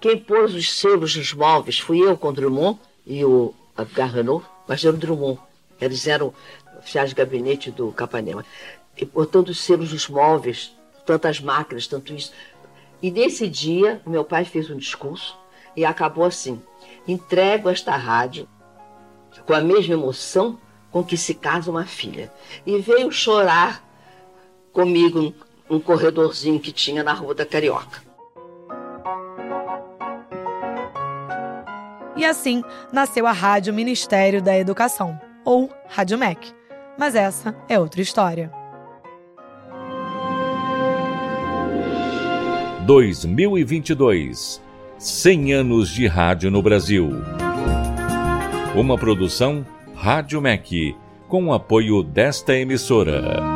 Quem 0.00 0.18
pôs 0.18 0.54
os 0.54 0.78
selos 0.78 1.16
nos 1.16 1.32
móveis 1.32 1.78
fui 1.78 1.98
eu 1.98 2.16
com 2.16 2.32
Drummond 2.32 2.78
e 3.06 3.24
o 3.24 3.54
Garranou, 3.92 4.42
mas 4.66 4.84
era 4.84 4.94
o 4.94 4.98
Drummond. 4.98 5.38
Eles 5.80 6.06
eram 6.06 6.34
oficiais 6.78 7.10
de 7.10 7.14
gabinete 7.14 7.70
do 7.70 7.92
Capanema. 7.92 8.44
E 8.96 9.04
botando 9.04 9.50
os 9.50 9.60
selos 9.60 9.92
nos 9.92 10.08
móveis, 10.08 10.74
tantas 11.04 11.40
máquinas, 11.40 11.86
tanto 11.86 12.12
isso. 12.12 12.32
E 13.02 13.10
nesse 13.10 13.46
dia, 13.48 14.00
meu 14.06 14.24
pai 14.24 14.44
fez 14.44 14.70
um 14.70 14.76
discurso 14.76 15.36
e 15.76 15.84
acabou 15.84 16.24
assim: 16.24 16.60
entrego 17.06 17.68
esta 17.68 17.94
rádio 17.96 18.48
com 19.46 19.52
a 19.52 19.60
mesma 19.60 19.94
emoção 19.94 20.58
com 20.90 21.04
que 21.04 21.16
se 21.16 21.34
casa 21.34 21.70
uma 21.70 21.84
filha. 21.84 22.32
E 22.64 22.78
veio 22.78 23.12
chorar 23.12 23.84
comigo 24.72 25.34
num 25.68 25.78
corredorzinho 25.80 26.58
que 26.58 26.72
tinha 26.72 27.04
na 27.04 27.12
Rua 27.12 27.34
da 27.34 27.44
Carioca. 27.44 28.05
E 32.16 32.24
assim 32.24 32.62
nasceu 32.92 33.26
a 33.26 33.32
Rádio 33.32 33.74
Ministério 33.74 34.42
da 34.42 34.56
Educação, 34.56 35.20
ou 35.44 35.70
Rádio 35.88 36.16
MEC. 36.16 36.52
Mas 36.98 37.14
essa 37.14 37.54
é 37.68 37.78
outra 37.78 38.00
história. 38.00 38.50
2022 42.86 44.64
100 44.98 45.52
anos 45.52 45.90
de 45.90 46.06
rádio 46.06 46.50
no 46.50 46.62
Brasil. 46.62 47.10
Uma 48.74 48.96
produção 48.96 49.66
Rádio 49.94 50.40
MEC, 50.40 50.96
com 51.28 51.46
o 51.46 51.52
apoio 51.52 52.02
desta 52.02 52.54
emissora. 52.54 53.55